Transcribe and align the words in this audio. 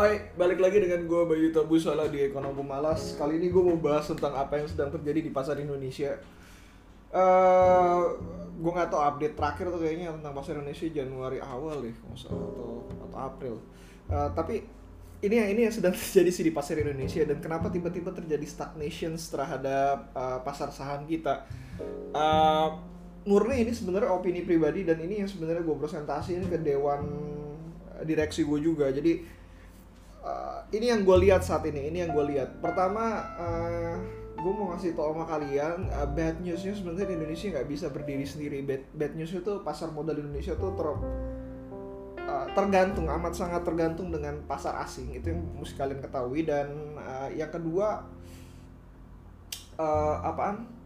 Hai, 0.00 0.32
balik 0.32 0.64
lagi 0.64 0.80
dengan 0.80 1.04
gue 1.04 1.22
Bayu 1.28 1.52
Tabusala 1.52 2.08
di 2.08 2.24
Ekonomi 2.24 2.64
Malas. 2.64 3.20
Kali 3.20 3.36
ini 3.36 3.52
gue 3.52 3.60
mau 3.60 3.76
bahas 3.76 4.08
tentang 4.08 4.32
apa 4.32 4.56
yang 4.56 4.64
sedang 4.64 4.88
terjadi 4.88 5.20
di 5.20 5.28
pasar 5.28 5.60
Indonesia. 5.60 6.16
Eh, 7.12 8.02
gue 8.56 8.72
nggak 8.72 8.88
tahu 8.88 8.96
update 8.96 9.36
terakhir 9.36 9.68
tuh 9.68 9.76
kayaknya 9.76 10.08
tentang 10.16 10.32
pasar 10.32 10.56
Indonesia 10.56 10.88
Januari 10.88 11.36
awal 11.44 11.84
deh, 11.84 11.92
salah, 12.16 12.32
atau 12.32 12.88
atau 12.88 13.18
April. 13.20 13.54
Eh, 14.08 14.28
tapi 14.32 14.64
ini 15.20 15.34
yang 15.36 15.48
ini 15.52 15.60
yang 15.68 15.74
sedang 15.76 15.92
terjadi 16.00 16.32
sih 16.32 16.48
di 16.48 16.52
pasar 16.56 16.80
Indonesia 16.80 17.20
dan 17.28 17.36
kenapa 17.44 17.68
tiba-tiba 17.68 18.08
terjadi 18.16 18.46
stagnation 18.48 19.20
terhadap 19.20 20.16
eh, 20.16 20.38
pasar 20.40 20.72
saham 20.72 21.04
kita. 21.04 21.44
Eh, 22.16 22.68
murni 23.28 23.68
ini 23.68 23.72
sebenarnya 23.76 24.16
opini 24.16 24.48
pribadi 24.48 24.80
dan 24.80 24.96
ini 24.96 25.20
yang 25.20 25.28
sebenarnya 25.28 25.60
gue 25.60 25.76
presentasiin 25.76 26.48
ke 26.48 26.56
dewan 26.56 27.04
direksi 28.00 28.48
gue 28.48 28.64
juga. 28.64 28.88
Jadi 28.88 29.39
Uh, 30.20 30.60
ini 30.76 30.92
yang 30.92 31.00
gue 31.08 31.16
lihat 31.24 31.40
saat 31.40 31.64
ini 31.64 31.88
ini 31.88 32.04
yang 32.04 32.12
gue 32.12 32.24
lihat. 32.36 32.60
Pertama 32.60 33.24
uh, 33.40 33.96
gue 34.40 34.52
mau 34.52 34.72
ngasih 34.72 34.92
tau 34.96 35.12
sama 35.12 35.24
kalian 35.24 35.88
uh, 35.92 36.08
bad 36.12 36.40
newsnya 36.40 36.72
sebenarnya 36.76 37.12
di 37.12 37.14
Indonesia 37.16 37.46
nggak 37.56 37.68
bisa 37.68 37.86
berdiri 37.88 38.24
sendiri. 38.28 38.60
Bad, 38.64 38.82
bad 38.92 39.12
news 39.16 39.32
itu 39.32 39.52
pasar 39.64 39.88
modal 39.92 40.20
Indonesia 40.20 40.52
tuh 40.56 40.76
ter 40.76 40.88
uh, 40.88 42.46
tergantung 42.52 43.08
amat 43.08 43.32
sangat 43.32 43.64
tergantung 43.64 44.12
dengan 44.12 44.44
pasar 44.44 44.76
asing. 44.84 45.12
Itu 45.16 45.32
yang 45.32 45.40
mesti 45.56 45.74
kalian 45.76 46.00
ketahui. 46.04 46.44
Dan 46.44 47.00
uh, 47.00 47.28
yang 47.32 47.48
kedua 47.48 48.04
uh, 49.80 50.16
apaan? 50.20 50.80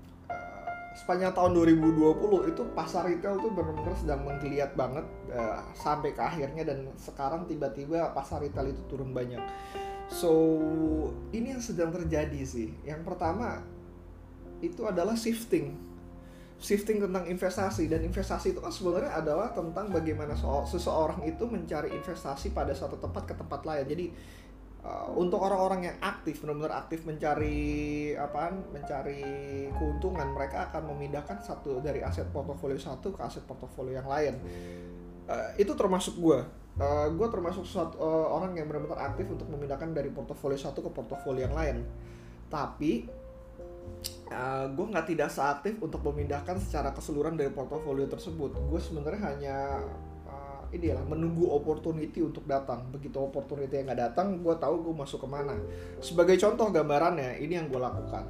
Sepanjang 0.95 1.35
tahun 1.35 1.59
2020 1.59 2.55
itu 2.55 2.63
pasar 2.71 3.11
retail 3.11 3.43
tuh 3.43 3.51
benar-benar 3.51 3.99
sedang 3.99 4.23
menggeliat 4.23 4.79
banget 4.79 5.03
uh, 5.35 5.59
sampai 5.75 6.15
ke 6.15 6.23
akhirnya 6.23 6.63
dan 6.63 6.87
sekarang 6.95 7.45
tiba-tiba 7.51 8.15
pasar 8.15 8.41
retail 8.41 8.71
itu 8.71 8.83
turun 8.87 9.11
banyak. 9.11 9.43
So 10.09 10.31
ini 11.35 11.59
yang 11.59 11.63
sedang 11.63 11.91
terjadi 11.91 12.41
sih. 12.47 12.71
Yang 12.87 13.03
pertama 13.03 13.61
itu 14.63 14.87
adalah 14.87 15.19
shifting, 15.19 15.77
shifting 16.63 17.03
tentang 17.03 17.27
investasi 17.27 17.91
dan 17.91 18.01
investasi 18.07 18.57
itu 18.57 18.61
kan 18.63 18.73
sebenarnya 18.73 19.13
adalah 19.13 19.53
tentang 19.53 19.91
bagaimana 19.91 20.33
seseorang 20.65 21.27
itu 21.27 21.45
mencari 21.45 21.93
investasi 21.93 22.55
pada 22.55 22.73
suatu 22.73 22.97
tempat 22.97 23.29
ke 23.29 23.35
tempat 23.37 23.61
lain. 23.67 23.85
Jadi 23.85 24.07
uh, 24.85 25.09
untuk 25.17 25.41
orang-orang 25.41 25.91
yang 25.91 25.97
aktif 26.05 26.45
benar-benar 26.45 26.85
aktif 26.85 27.09
mencari 27.09 28.13
apaan 28.15 28.61
mencari 28.71 29.25
keuntungan 29.75 30.31
mereka 30.37 30.71
akan 30.71 30.95
memindahkan 30.95 31.41
satu 31.41 31.81
dari 31.81 32.05
aset 32.05 32.29
portofolio 32.31 32.77
satu 32.77 33.17
ke 33.17 33.21
aset 33.25 33.43
portofolio 33.49 33.99
yang 33.99 34.09
lain 34.09 34.35
uh, 35.29 35.51
itu 35.57 35.73
termasuk 35.77 36.17
gue 36.19 36.39
uh, 36.81 37.07
gue 37.11 37.29
termasuk 37.31 37.65
suatu 37.67 38.01
uh, 38.01 38.29
orang 38.35 38.59
yang 38.59 38.67
benar-benar 38.67 39.13
aktif 39.13 39.31
untuk 39.31 39.47
memindahkan 39.51 39.95
dari 39.95 40.11
portofolio 40.11 40.59
satu 40.59 40.83
ke 40.83 40.91
portofolio 40.91 41.47
yang 41.47 41.55
lain. 41.55 41.77
Tapi 42.51 43.07
uh, 44.31 44.67
gue 44.71 44.87
nggak 44.91 45.07
tidak 45.15 45.31
seaktif 45.31 45.79
untuk 45.83 46.03
memindahkan 46.07 46.59
secara 46.59 46.91
keseluruhan 46.95 47.39
dari 47.39 47.51
portofolio 47.51 48.07
tersebut. 48.11 48.55
Gue 48.71 48.81
sebenarnya 48.81 49.23
hanya 49.23 49.59
ini 50.75 50.91
lah 50.91 51.07
menunggu 51.07 51.55
opportunity 51.55 52.19
untuk 52.19 52.43
datang. 52.51 52.91
Begitu 52.91 53.15
opportunity 53.23 53.71
yang 53.71 53.87
nggak 53.87 54.11
datang 54.11 54.43
gue 54.43 54.55
tahu 54.59 54.91
gue 54.91 54.95
masuk 54.99 55.23
ke 55.23 55.29
mana 55.31 55.55
sebagai 56.03 56.35
contoh 56.43 56.75
gambarannya 56.75 57.39
ini 57.39 57.55
yang 57.55 57.71
gue 57.71 57.79
lakukan. 57.79 58.27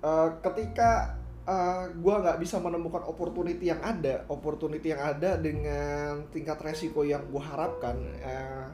Uh, 0.00 0.30
ketika 0.40 1.17
uh, 1.48 1.88
gue 1.88 2.14
nggak 2.20 2.38
bisa 2.38 2.60
menemukan 2.60 3.02
opportunity 3.08 3.72
yang 3.72 3.80
ada. 3.80 4.28
Opportunity 4.28 4.92
yang 4.92 5.00
ada 5.00 5.40
dengan 5.40 6.28
tingkat 6.28 6.60
resiko 6.60 7.00
yang 7.02 7.24
gue 7.32 7.40
harapkan 7.40 7.96
uh, 8.20 8.68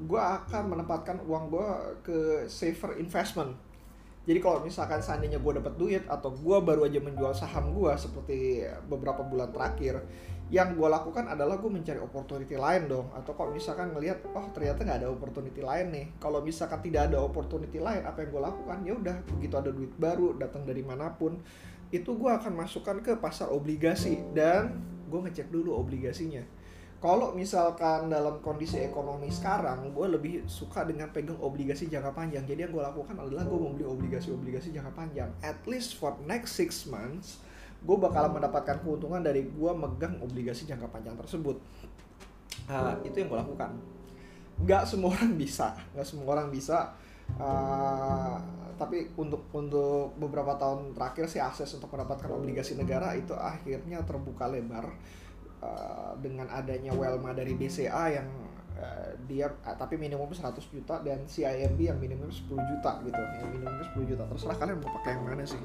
gue 0.00 0.20
akan 0.20 0.74
menempatkan 0.74 1.22
uang 1.28 1.44
gue 1.52 1.68
ke 2.02 2.18
safer 2.50 2.98
investment. 2.98 3.54
Jadi 4.24 4.38
kalau 4.38 4.60
misalkan 4.60 5.00
seandainya 5.00 5.40
gue 5.40 5.52
dapat 5.60 5.74
duit 5.80 6.04
atau 6.04 6.32
gue 6.32 6.56
baru 6.60 6.84
aja 6.86 7.00
menjual 7.00 7.32
saham 7.32 7.72
gue 7.72 7.92
seperti 7.96 8.64
beberapa 8.84 9.24
bulan 9.24 9.48
terakhir 9.48 10.04
yang 10.50 10.74
gue 10.74 10.88
lakukan 10.90 11.30
adalah 11.30 11.62
gue 11.62 11.70
mencari 11.70 12.02
opportunity 12.02 12.58
lain 12.58 12.90
dong. 12.90 13.06
Atau 13.14 13.38
kok 13.38 13.54
misalkan 13.54 13.94
ngelihat 13.94 14.26
oh 14.34 14.50
ternyata 14.50 14.82
nggak 14.82 14.98
ada 15.06 15.08
opportunity 15.14 15.62
lain 15.62 15.86
nih. 15.94 16.06
Kalau 16.18 16.42
misalkan 16.42 16.82
tidak 16.82 17.06
ada 17.14 17.22
opportunity 17.22 17.78
lain 17.78 18.02
apa 18.02 18.26
yang 18.26 18.30
gue 18.34 18.42
lakukan? 18.42 18.78
Ya 18.82 18.92
udah 18.98 19.16
begitu 19.38 19.54
ada 19.54 19.70
duit 19.70 19.94
baru 19.94 20.34
datang 20.34 20.66
dari 20.66 20.82
mana 20.82 21.14
pun 21.14 21.38
itu 21.94 22.10
gue 22.18 22.30
akan 22.30 22.54
masukkan 22.54 22.98
ke 22.98 23.14
pasar 23.22 23.50
obligasi 23.54 24.22
dan 24.34 24.74
gue 25.06 25.20
ngecek 25.22 25.54
dulu 25.54 25.78
obligasinya. 25.78 26.42
Kalau 27.00 27.32
misalkan 27.32 28.12
dalam 28.12 28.44
kondisi 28.44 28.76
ekonomi 28.82 29.30
sekarang 29.30 29.94
gue 29.94 30.06
lebih 30.10 30.44
suka 30.50 30.82
dengan 30.82 31.14
pegang 31.14 31.38
obligasi 31.38 31.86
jangka 31.86 32.10
panjang. 32.10 32.42
Jadi 32.42 32.66
yang 32.66 32.74
gue 32.74 32.82
lakukan 32.82 33.14
adalah 33.14 33.46
gue 33.46 33.56
membeli 33.56 33.86
obligasi-obligasi 33.86 34.74
jangka 34.74 34.92
panjang 34.98 35.30
at 35.46 35.62
least 35.70 35.94
for 35.94 36.18
next 36.26 36.58
six 36.58 36.90
months 36.90 37.38
gue 37.80 37.96
bakalan 37.96 38.36
mendapatkan 38.36 38.84
keuntungan 38.84 39.24
dari 39.24 39.48
gue 39.48 39.72
megang 39.72 40.20
obligasi 40.20 40.68
jangka 40.68 40.88
panjang 40.92 41.16
tersebut. 41.16 41.56
Uh, 42.68 42.94
itu 43.02 43.16
yang 43.24 43.28
gue 43.32 43.40
lakukan. 43.40 43.70
Nggak 44.60 44.82
semua 44.84 45.16
orang 45.16 45.32
bisa 45.40 45.72
nggak 45.96 46.06
semua 46.06 46.26
orang 46.36 46.48
bisa. 46.52 46.92
Uh, 47.38 48.36
tapi 48.80 49.12
untuk 49.20 49.44
untuk 49.52 50.16
beberapa 50.16 50.56
tahun 50.56 50.96
terakhir 50.96 51.28
sih 51.28 51.36
akses 51.36 51.68
untuk 51.76 51.92
mendapatkan 51.92 52.32
obligasi 52.32 52.80
negara 52.80 53.12
itu 53.12 53.36
akhirnya 53.36 54.00
terbuka 54.08 54.48
lebar 54.48 54.88
uh, 55.60 56.16
dengan 56.16 56.48
adanya 56.48 56.96
Welma 56.96 57.36
dari 57.36 57.52
BCA 57.52 58.04
yang 58.16 58.28
uh, 58.80 59.12
dia 59.28 59.46
uh, 59.46 59.76
tapi 59.76 60.00
minimum 60.00 60.32
100 60.32 60.56
juta 60.72 61.04
dan 61.04 61.22
CIMB 61.28 61.78
yang 61.78 62.00
minimum 62.00 62.32
10 62.32 62.48
juta 62.48 62.92
gitu. 63.04 63.20
Yang 63.20 63.50
minimum 63.52 63.74
10 63.84 64.10
juta. 64.10 64.22
Terserah 64.24 64.56
kalian 64.56 64.76
mau 64.80 64.90
pakai 64.98 65.10
yang 65.14 65.22
mana 65.28 65.44
sih. 65.44 65.60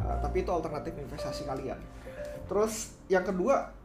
Uh, 0.00 0.16
tapi 0.24 0.42
itu 0.42 0.50
alternatif 0.50 0.96
investasi 0.96 1.44
kalian. 1.44 1.78
Terus 2.48 2.96
yang 3.12 3.22
kedua 3.28 3.78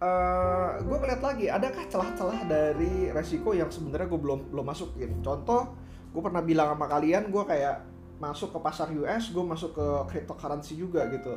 uh, 0.00 0.76
eh, 0.76 0.84
gue 0.84 0.96
melihat 1.00 1.22
lagi 1.24 1.46
adakah 1.48 1.84
celah-celah 1.88 2.40
dari 2.48 3.08
resiko 3.12 3.56
yang 3.56 3.72
sebenarnya 3.72 4.08
gue 4.08 4.20
belum 4.20 4.40
belum 4.52 4.66
masukin 4.66 5.20
contoh 5.24 5.72
gue 6.12 6.22
pernah 6.22 6.42
bilang 6.44 6.76
sama 6.76 6.86
kalian 6.88 7.28
gue 7.28 7.44
kayak 7.44 7.84
masuk 8.16 8.56
ke 8.56 8.58
pasar 8.60 8.88
US 8.96 9.28
gue 9.32 9.44
masuk 9.44 9.76
ke 9.76 9.86
cryptocurrency 10.08 10.76
juga 10.76 11.04
gitu 11.12 11.36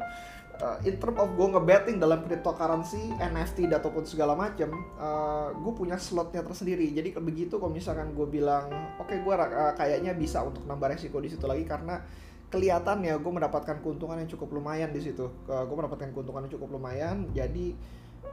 uh, 0.59 0.77
in 0.83 0.95
term 0.99 1.15
of 1.17 1.31
gue 1.33 1.47
ngebetting 1.55 1.97
dalam 1.97 2.23
cryptocurrency 2.23 3.15
NFT 3.17 3.71
ataupun 3.71 4.03
segala 4.03 4.35
macam 4.35 4.69
uh, 4.99 5.49
gue 5.55 5.73
punya 5.73 5.95
slotnya 5.95 6.43
tersendiri. 6.43 6.91
Jadi 6.91 7.15
begitu 7.19 7.57
kalau 7.57 7.71
misalkan 7.71 8.11
gue 8.13 8.27
bilang 8.27 8.69
oke 8.99 9.09
okay, 9.09 9.23
gue 9.23 9.33
uh, 9.33 9.73
kayaknya 9.75 10.13
bisa 10.15 10.43
untuk 10.43 10.63
nambah 10.67 10.91
resiko 10.95 11.17
di 11.23 11.31
situ 11.31 11.43
lagi 11.47 11.63
karena 11.63 12.03
kelihatan 12.49 13.05
ya 13.05 13.15
gue 13.21 13.31
mendapatkan 13.31 13.77
keuntungan 13.79 14.17
yang 14.19 14.29
cukup 14.29 14.49
lumayan 14.59 14.89
di 14.91 15.01
situ. 15.01 15.31
Uh, 15.47 15.63
gue 15.63 15.75
mendapatkan 15.75 16.11
keuntungan 16.11 16.45
yang 16.45 16.53
cukup 16.59 16.69
lumayan 16.75 17.29
jadi 17.31 17.75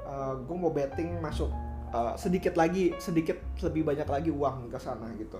uh, 0.07 0.35
gue 0.41 0.57
mau 0.57 0.73
betting 0.75 1.21
masuk 1.23 1.51
uh, 1.95 2.15
sedikit 2.19 2.59
lagi 2.59 2.97
sedikit 2.99 3.39
lebih 3.63 3.87
banyak 3.87 4.09
lagi 4.09 4.31
uang 4.33 4.73
ke 4.73 4.79
sana 4.81 5.13
gitu. 5.21 5.39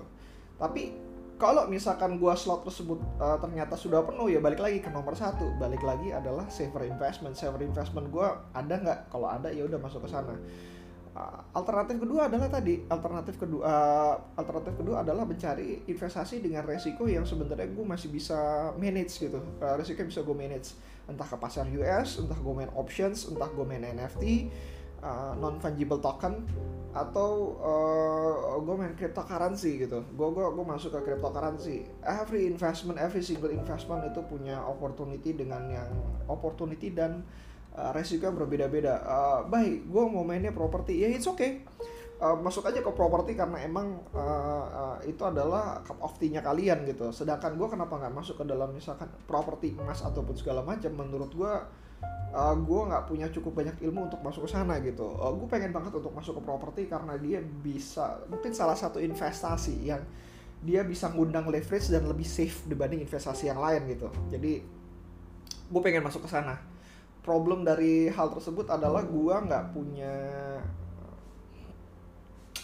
Tapi 0.57 1.07
kalau 1.37 1.69
misalkan 1.69 2.17
gue 2.17 2.33
slot 2.33 2.65
tersebut 2.65 2.97
uh, 3.21 3.37
ternyata 3.37 3.77
sudah 3.77 4.01
penuh 4.01 4.25
ya 4.25 4.41
balik 4.41 4.57
lagi 4.57 4.81
ke 4.81 4.89
nomor 4.89 5.13
satu. 5.13 5.53
Balik 5.61 5.85
lagi 5.85 6.09
adalah 6.09 6.49
saver 6.49 6.89
investment. 6.89 7.37
Saver 7.37 7.61
investment 7.61 8.09
gue 8.09 8.27
ada 8.57 8.73
nggak? 8.73 8.99
Kalau 9.13 9.29
ada 9.29 9.53
ya 9.53 9.69
udah 9.69 9.77
masuk 9.77 10.01
ke 10.05 10.09
sana. 10.09 10.33
Uh, 11.13 11.39
alternatif 11.53 12.01
kedua 12.01 12.29
adalah 12.29 12.49
tadi 12.49 12.85
alternatif 12.89 13.41
kedua 13.41 13.65
uh, 13.65 14.15
alternatif 14.37 14.77
kedua 14.77 15.01
adalah 15.01 15.25
mencari 15.25 15.85
investasi 15.89 16.45
dengan 16.45 16.61
resiko 16.61 17.09
yang 17.09 17.25
sebenarnya 17.25 17.69
gue 17.69 17.85
masih 17.85 18.09
bisa 18.09 18.73
manage 18.73 19.21
gitu. 19.21 19.37
Uh, 19.61 19.77
resiko 19.77 20.01
bisa 20.09 20.25
gue 20.25 20.33
manage. 20.33 20.73
Entah 21.05 21.29
ke 21.29 21.37
pasar 21.37 21.69
US 21.69 22.17
entah 22.17 22.37
gue 22.37 22.53
main 22.53 22.73
options 22.73 23.29
entah 23.29 23.47
gue 23.53 23.65
main 23.65 23.85
NFT 23.85 24.49
uh, 25.01 25.33
non 25.37 25.57
fungible 25.61 26.01
token 26.01 26.45
atau 26.97 27.53
uh, 27.61 28.57
gue 28.57 28.73
main 28.73 28.93
cryptocurrency 28.97 29.85
gitu. 29.85 30.01
Gue 30.17 30.29
gue 30.33 30.45
gue 30.45 30.65
masuk 30.65 30.89
ke 30.97 31.13
cryptocurrency. 31.13 31.85
Every 32.01 32.49
investment 32.49 32.97
every 32.97 33.21
single 33.21 33.53
investment 33.53 34.09
itu 34.09 34.21
punya 34.25 34.57
opportunity 34.65 35.37
dengan 35.37 35.69
yang 35.69 35.91
opportunity 36.25 36.89
dan 36.89 37.21
uh, 37.77 37.93
resiko 37.93 38.25
yang 38.25 38.37
berbeda-beda. 38.37 39.05
Uh, 39.05 39.39
baik 39.45 39.85
gue 39.85 40.03
mau 40.09 40.25
mainnya 40.25 40.49
properti. 40.49 40.97
Ya 40.97 41.13
it's 41.13 41.29
okay. 41.29 41.61
Uh, 42.17 42.33
masuk 42.41 42.65
aja 42.65 42.81
ke 42.81 42.91
properti 42.97 43.37
karena 43.37 43.61
emang 43.61 44.01
uh, 44.09 44.65
uh, 44.65 44.97
itu 45.05 45.21
adalah 45.21 45.85
cup 45.85 46.01
of 46.01 46.17
tea-nya 46.17 46.41
kalian 46.41 46.81
gitu. 46.89 47.13
Sedangkan 47.13 47.53
gue 47.53 47.67
kenapa 47.69 47.93
nggak 47.93 48.13
masuk 48.17 48.41
ke 48.41 48.45
dalam 48.49 48.73
misalkan 48.73 49.05
properti 49.29 49.77
emas 49.77 50.01
ataupun 50.01 50.33
segala 50.33 50.65
macam 50.65 50.89
menurut 50.97 51.29
gue 51.29 51.53
uh, 52.33 52.55
gue 52.55 52.81
nggak 52.89 53.03
punya 53.09 53.27
cukup 53.33 53.63
banyak 53.63 53.77
ilmu 53.81 54.11
untuk 54.11 54.21
masuk 54.21 54.45
ke 54.45 54.49
sana 54.53 54.77
gitu. 54.83 55.07
Uh, 55.17 55.33
gue 55.33 55.47
pengen 55.49 55.71
banget 55.73 55.93
untuk 55.95 56.13
masuk 56.13 56.37
ke 56.37 56.41
properti 56.43 56.81
karena 56.85 57.17
dia 57.17 57.41
bisa 57.41 58.21
mungkin 58.29 58.53
salah 58.53 58.77
satu 58.77 59.01
investasi 59.01 59.87
yang 59.87 60.01
dia 60.61 60.81
bisa 60.81 61.13
ngundang 61.13 61.45
leverage 61.49 61.93
dan 61.93 62.09
lebih 62.09 62.25
safe 62.25 62.65
dibanding 62.65 63.01
investasi 63.05 63.49
yang 63.49 63.61
lain 63.61 63.85
gitu. 63.89 64.09
Jadi 64.33 64.61
gue 65.67 65.81
pengen 65.81 66.05
masuk 66.05 66.25
ke 66.25 66.29
sana. 66.29 66.57
Problem 67.21 67.67
dari 67.67 68.07
hal 68.07 68.31
tersebut 68.31 68.71
adalah 68.71 69.03
gua 69.03 69.43
nggak 69.43 69.75
punya 69.75 70.15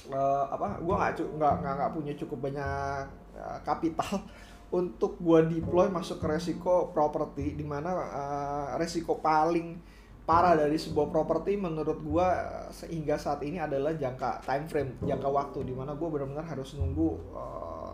uh, 0.08 0.48
apa 0.48 0.80
gue 0.80 0.96
nggak 1.36 1.54
nggak 1.60 1.74
nggak 1.84 1.92
punya 1.92 2.14
cukup 2.16 2.48
banyak 2.48 3.06
uh, 3.36 3.60
kapital 3.68 4.24
untuk 4.74 5.22
gue 5.22 5.62
deploy 5.62 5.86
masuk 5.94 6.18
ke 6.18 6.26
resiko 6.26 6.90
properti 6.90 7.54
di 7.54 7.62
mana 7.62 7.94
uh, 7.94 8.68
resiko 8.82 9.22
paling 9.22 9.78
parah 10.26 10.58
dari 10.58 10.82
sebuah 10.82 11.14
properti 11.14 11.60
menurut 11.60 12.02
gue 12.02 12.28
sehingga 12.74 13.22
saat 13.22 13.46
ini 13.46 13.62
adalah 13.62 13.94
jangka 13.94 14.42
time 14.42 14.66
frame 14.66 14.92
jangka 15.06 15.30
waktu 15.30 15.68
di 15.68 15.74
mana 15.78 15.94
gue 15.94 16.08
benar-benar 16.10 16.48
harus 16.48 16.74
nunggu 16.74 17.10
uh, 17.38 17.94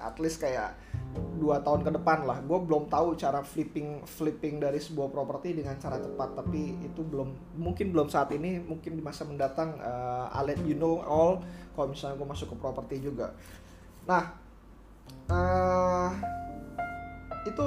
at 0.00 0.16
least 0.22 0.40
kayak 0.40 0.78
dua 1.36 1.60
tahun 1.64 1.82
ke 1.82 1.90
depan 2.00 2.28
lah. 2.28 2.38
Gue 2.44 2.60
belum 2.62 2.86
tahu 2.86 3.16
cara 3.18 3.40
flipping 3.42 4.04
flipping 4.06 4.62
dari 4.62 4.78
sebuah 4.78 5.10
properti 5.10 5.56
dengan 5.58 5.76
cara 5.76 5.98
cepat 5.98 6.38
tapi 6.38 6.80
itu 6.80 7.00
belum 7.02 7.58
mungkin 7.58 7.92
belum 7.92 8.08
saat 8.08 8.30
ini 8.32 8.62
mungkin 8.62 8.94
di 8.94 9.02
masa 9.02 9.26
mendatang 9.26 9.76
uh, 9.80 10.32
I'll 10.32 10.46
let 10.46 10.60
you 10.64 10.78
know 10.78 11.02
all 11.02 11.42
kalau 11.74 11.92
misalnya 11.92 12.16
gue 12.16 12.28
masuk 12.28 12.54
ke 12.54 12.56
properti 12.56 13.04
juga. 13.04 13.34
Nah 14.06 14.45
uh, 15.30 16.10
itu 17.46 17.66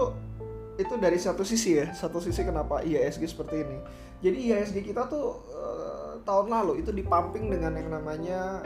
itu 0.80 0.96
dari 0.96 1.20
satu 1.20 1.44
sisi 1.44 1.76
ya 1.76 1.92
satu 1.92 2.24
sisi 2.24 2.40
kenapa 2.48 2.80
IHSG 2.84 3.36
seperti 3.36 3.56
ini. 3.68 3.78
Jadi 4.24 4.38
IHSG 4.52 4.78
kita 4.92 5.12
tuh 5.12 5.44
uh, 5.52 6.20
tahun 6.24 6.48
lalu 6.52 6.84
itu 6.84 6.92
dipamping 6.96 7.52
dengan 7.52 7.76
yang 7.76 7.92
namanya 7.92 8.64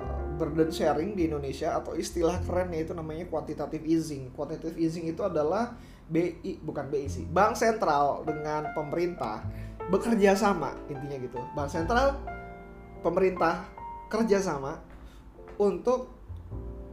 uh, 0.00 0.24
burden 0.40 0.72
sharing 0.72 1.12
di 1.12 1.28
Indonesia 1.28 1.76
atau 1.76 1.92
istilah 1.92 2.40
kerennya 2.48 2.88
itu 2.88 2.92
namanya 2.96 3.28
quantitative 3.28 3.84
easing. 3.84 4.32
Quantitative 4.32 4.80
easing 4.80 5.04
itu 5.08 5.20
adalah 5.20 5.76
BI 6.04 6.60
bukan 6.60 6.92
BI 6.92 7.08
sih 7.08 7.24
bank 7.24 7.56
sentral 7.56 8.28
dengan 8.28 8.76
pemerintah 8.76 9.40
bekerja 9.88 10.36
sama 10.36 10.72
intinya 10.88 11.16
gitu. 11.20 11.40
Bank 11.52 11.68
sentral 11.68 12.16
pemerintah 13.04 13.68
kerjasama 14.08 14.80
untuk 15.60 16.08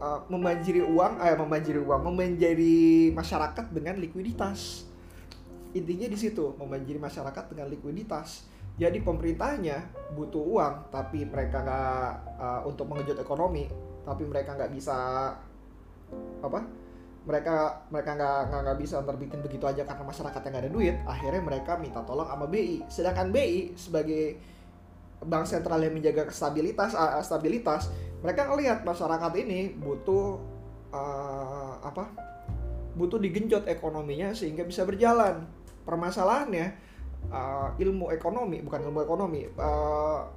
uh, 0.01 0.19
membanjiri 0.27 0.81
uang, 0.81 1.21
eh 1.21 1.38
membanjiri 1.38 1.80
uang, 1.80 2.01
membanjiri 2.01 3.13
masyarakat 3.13 3.69
dengan 3.69 4.01
likuiditas. 4.01 4.89
Intinya 5.71 6.09
di 6.09 6.18
situ, 6.19 6.57
membanjiri 6.57 7.00
masyarakat 7.00 7.53
dengan 7.53 7.71
likuiditas. 7.71 8.50
Jadi 8.75 9.00
pemerintahnya 9.06 9.86
butuh 10.18 10.42
uang, 10.42 10.74
tapi 10.89 11.24
mereka 11.24 11.63
nggak 11.63 12.09
uh, 12.42 12.62
untuk 12.65 12.89
mengejut 12.89 13.15
ekonomi, 13.21 13.69
tapi 14.03 14.25
mereka 14.25 14.57
nggak 14.57 14.71
bisa 14.74 14.98
apa? 16.42 16.59
Mereka 17.21 17.86
mereka 17.94 18.18
nggak 18.18 18.38
nggak 18.50 18.77
bisa 18.81 19.06
terbitin 19.06 19.45
begitu 19.45 19.69
aja 19.69 19.86
karena 19.86 20.03
masyarakat 20.09 20.42
yang 20.42 20.51
nggak 20.51 20.65
ada 20.65 20.74
duit. 20.74 20.95
Akhirnya 21.06 21.42
mereka 21.45 21.77
minta 21.77 22.01
tolong 22.01 22.25
sama 22.25 22.50
BI. 22.50 22.81
Sedangkan 22.89 23.30
BI 23.30 23.77
sebagai 23.77 24.42
bank 25.21 25.45
sentral 25.45 25.81
yang 25.81 25.94
menjaga 25.94 26.29
stabilitas 26.33 26.97
uh, 26.97 27.21
stabilitas 27.21 27.94
mereka 28.21 28.50
ngelihat 28.50 28.85
masyarakat 28.85 29.31
ini 29.41 29.73
butuh 29.77 30.38
uh, 30.94 31.81
apa 31.81 32.09
butuh 32.94 33.18
digenjot 33.18 33.65
ekonominya 33.65 34.35
sehingga 34.35 34.68
bisa 34.68 34.85
berjalan. 34.85 35.47
Permasalahannya 35.81 36.77
uh, 37.33 37.73
ilmu 37.81 38.13
ekonomi 38.13 38.62
bukan 38.62 38.79
ilmu 38.85 39.00
ekonomi 39.01 39.50
uh, 39.57 40.29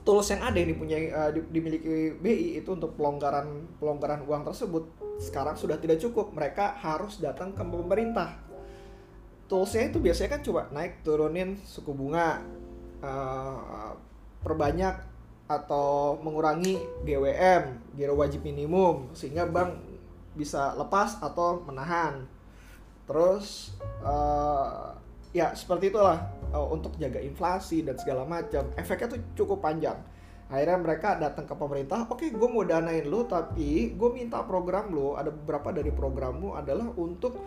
tools 0.00 0.32
yang 0.32 0.40
ada 0.40 0.56
yang 0.56 0.72
dipunyai 0.72 1.12
uh, 1.12 1.30
dimiliki 1.52 2.16
BI 2.16 2.64
itu 2.64 2.70
untuk 2.72 2.96
pelonggaran 2.96 3.68
pelonggaran 3.76 4.24
uang 4.24 4.48
tersebut 4.48 4.84
sekarang 5.20 5.60
sudah 5.60 5.76
tidak 5.76 6.00
cukup. 6.00 6.32
Mereka 6.32 6.80
harus 6.80 7.20
datang 7.20 7.52
ke 7.52 7.60
pemerintah. 7.60 8.40
Toolsnya 9.50 9.90
itu 9.90 9.98
biasanya 10.00 10.30
kan 10.38 10.42
coba 10.46 10.62
naik 10.72 11.02
turunin 11.04 11.58
suku 11.66 11.90
bunga 11.90 12.40
uh, 13.02 13.92
perbanyak 14.40 14.96
atau 15.50 16.14
mengurangi 16.22 16.78
GWM, 17.02 17.94
giro 17.98 18.14
wajib 18.14 18.46
minimum, 18.46 19.10
sehingga 19.18 19.50
bank 19.50 19.74
bisa 20.38 20.78
lepas 20.78 21.18
atau 21.18 21.58
menahan. 21.66 22.22
Terus 23.10 23.74
uh, 24.06 24.94
ya 25.34 25.50
seperti 25.58 25.90
itulah 25.90 26.22
uh, 26.54 26.66
untuk 26.70 26.94
jaga 27.02 27.18
inflasi 27.18 27.82
dan 27.82 27.98
segala 27.98 28.22
macam. 28.22 28.70
Efeknya 28.78 29.18
tuh 29.18 29.20
cukup 29.34 29.58
panjang. 29.58 29.98
Akhirnya 30.50 30.78
mereka 30.82 31.14
datang 31.14 31.46
ke 31.46 31.54
pemerintah, 31.54 32.10
oke 32.10 32.26
okay, 32.26 32.34
gue 32.34 32.48
mau 32.50 32.66
danain 32.66 33.06
lo, 33.06 33.22
tapi 33.22 33.94
gue 33.94 34.10
minta 34.10 34.42
program 34.42 34.90
lo, 34.90 35.14
ada 35.14 35.30
beberapa 35.30 35.70
dari 35.70 35.94
programmu 35.94 36.58
adalah 36.58 36.90
untuk 36.98 37.38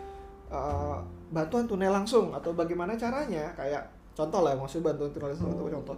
uh, 0.48 1.04
bantuan 1.28 1.68
tunai 1.68 1.92
langsung 1.92 2.32
atau 2.32 2.56
bagaimana 2.56 2.96
caranya, 2.96 3.52
kayak 3.52 3.92
contoh 4.14 4.40
lah 4.40 4.54
maksudnya 4.54 4.94
bantuan 4.94 5.10
langsung 5.10 5.50
atau 5.50 5.66
contoh 5.66 5.96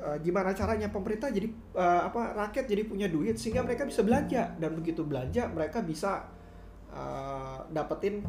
uh, 0.00 0.16
gimana 0.20 0.52
caranya 0.52 0.92
pemerintah 0.92 1.32
jadi 1.32 1.48
uh, 1.74 2.06
apa 2.06 2.36
rakyat 2.46 2.64
jadi 2.68 2.82
punya 2.84 3.08
duit 3.08 3.40
sehingga 3.40 3.64
mereka 3.64 3.88
bisa 3.88 4.04
belanja 4.04 4.54
dan 4.60 4.70
begitu 4.76 5.02
belanja 5.02 5.48
mereka 5.48 5.80
bisa 5.80 6.28
uh, 6.92 7.64
dapetin 7.72 8.22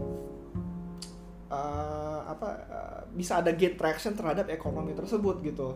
uh, 1.51 2.21
apa 2.27 2.49
uh, 2.67 2.99
bisa 3.15 3.39
ada 3.39 3.51
gain 3.55 3.75
traction 3.75 4.13
terhadap 4.15 4.51
ekonomi 4.51 4.95
tersebut 4.95 5.39
gitu. 5.43 5.75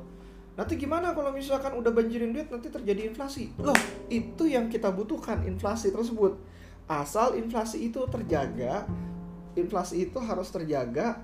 Nanti 0.51 0.75
gimana 0.75 1.15
kalau 1.15 1.31
misalkan 1.31 1.71
udah 1.80 1.95
banjirin 1.95 2.36
duit 2.36 2.51
nanti 2.51 2.68
terjadi 2.68 3.07
inflasi? 3.07 3.56
Loh, 3.63 3.75
itu 4.12 4.44
yang 4.51 4.68
kita 4.68 4.92
butuhkan 4.92 5.48
inflasi 5.48 5.95
tersebut. 5.95 6.36
Asal 6.92 7.39
inflasi 7.39 7.88
itu 7.88 8.03
terjaga, 8.12 8.83
inflasi 9.56 10.12
itu 10.12 10.19
harus 10.19 10.51
terjaga 10.51 11.24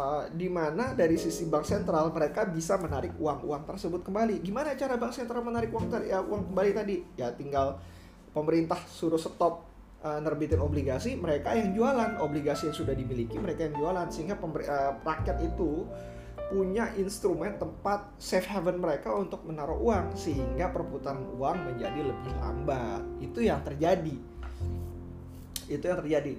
uh, 0.00 0.24
di 0.32 0.48
mana 0.48 0.96
dari 0.96 1.20
sisi 1.20 1.44
bank 1.46 1.68
sentral 1.68 2.08
mereka 2.10 2.48
bisa 2.48 2.80
menarik 2.80 3.12
uang-uang 3.20 3.68
tersebut 3.68 4.00
kembali. 4.00 4.40
Gimana 4.40 4.72
cara 4.74 4.96
bank 4.96 5.12
sentral 5.12 5.44
menarik 5.44 5.68
uang 5.68 5.92
ya, 6.08 6.24
uang 6.24 6.50
kembali 6.50 6.70
tadi? 6.72 6.96
Ya 7.20 7.28
tinggal 7.36 7.76
pemerintah 8.32 8.80
suruh 8.88 9.20
stop 9.20 9.68
uh, 10.00 10.18
nerbitin 10.24 10.62
obligasi, 10.64 11.20
mereka 11.20 11.52
yang 11.52 11.76
jualan 11.76 12.16
obligasi 12.24 12.72
yang 12.72 12.76
sudah 12.76 12.96
dimiliki, 12.96 13.36
mereka 13.36 13.68
yang 13.68 13.76
jualan 13.76 14.08
sehingga 14.08 14.40
uh, 14.40 14.92
rakyat 15.04 15.38
itu 15.44 15.84
punya 16.50 16.90
instrumen 16.98 17.54
tempat 17.62 18.10
safe 18.18 18.48
haven 18.50 18.82
mereka 18.82 19.14
untuk 19.14 19.46
menaruh 19.46 19.78
uang 19.78 20.18
sehingga 20.18 20.74
perputaran 20.74 21.22
uang 21.38 21.56
menjadi 21.62 22.00
lebih 22.02 22.32
lambat. 22.42 23.02
Itu 23.22 23.38
yang 23.38 23.62
terjadi. 23.62 24.16
Itu 25.70 25.84
yang 25.86 26.02
terjadi 26.02 26.34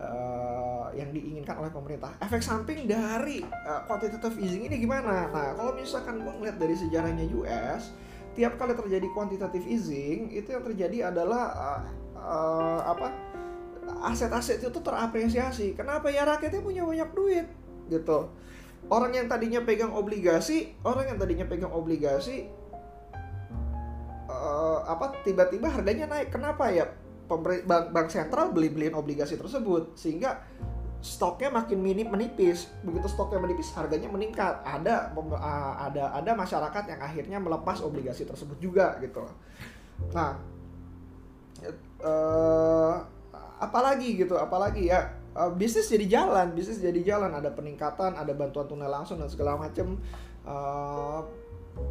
uh, 0.00 0.88
yang 0.96 1.12
diinginkan 1.12 1.60
oleh 1.60 1.70
pemerintah. 1.70 2.16
Efek 2.18 2.40
samping 2.40 2.88
dari 2.88 3.44
uh, 3.44 3.84
quantitative 3.84 4.40
easing 4.40 4.66
ini 4.66 4.80
gimana? 4.80 5.28
Nah, 5.28 5.52
kalau 5.54 5.76
misalkan 5.76 6.24
gue 6.24 6.32
ngeliat 6.32 6.56
dari 6.56 6.74
sejarahnya 6.74 7.28
US, 7.36 7.92
tiap 8.34 8.56
kali 8.56 8.72
terjadi 8.72 9.06
quantitative 9.12 9.66
easing 9.68 10.32
itu 10.32 10.50
yang 10.50 10.64
terjadi 10.64 11.12
adalah 11.12 11.44
uh, 11.52 11.80
uh, 12.16 12.80
apa? 12.96 13.08
Aset-aset 14.00 14.64
itu 14.64 14.80
terapresiasi. 14.80 15.76
Kenapa 15.76 16.08
ya 16.08 16.24
rakyatnya 16.24 16.64
punya 16.64 16.82
banyak 16.88 17.10
duit 17.12 17.46
gitu. 17.92 18.32
Orang 18.88 19.12
yang 19.12 19.28
tadinya 19.28 19.60
pegang 19.60 19.92
obligasi, 19.92 20.72
orang 20.82 21.14
yang 21.14 21.18
tadinya 21.20 21.44
pegang 21.44 21.68
obligasi 21.68 22.48
uh, 24.30 24.80
apa 24.88 25.20
tiba-tiba 25.26 25.68
harganya 25.68 26.08
naik. 26.08 26.32
Kenapa 26.32 26.70
ya? 26.72 26.88
Bank, 27.38 27.94
bank 27.94 28.08
sentral 28.10 28.50
beli-beliin 28.50 28.98
obligasi 28.98 29.38
tersebut 29.38 29.94
sehingga 29.94 30.42
stoknya 31.00 31.48
makin 31.48 31.78
minim 31.80 32.08
menipis. 32.10 32.68
Begitu 32.84 33.06
stoknya 33.08 33.40
menipis 33.40 33.72
harganya 33.76 34.10
meningkat. 34.10 34.60
Ada 34.66 35.14
ada 35.78 36.04
ada 36.16 36.30
masyarakat 36.34 36.84
yang 36.90 37.00
akhirnya 37.00 37.38
melepas 37.38 37.80
obligasi 37.84 38.26
tersebut 38.26 38.58
juga 38.60 38.98
gitu. 39.00 39.24
Nah 40.12 40.40
uh, 42.02 42.96
apalagi 43.60 44.16
gitu 44.16 44.40
apalagi 44.40 44.88
ya 44.88 45.12
uh, 45.36 45.52
bisnis 45.52 45.88
jadi 45.88 46.20
jalan 46.20 46.52
bisnis 46.52 46.80
jadi 46.80 47.00
jalan. 47.04 47.32
Ada 47.32 47.54
peningkatan 47.54 48.18
ada 48.18 48.32
bantuan 48.36 48.68
tunai 48.68 48.88
langsung 48.88 49.22
dan 49.22 49.30
segala 49.30 49.56
macam 49.56 49.96
uh, 50.44 51.24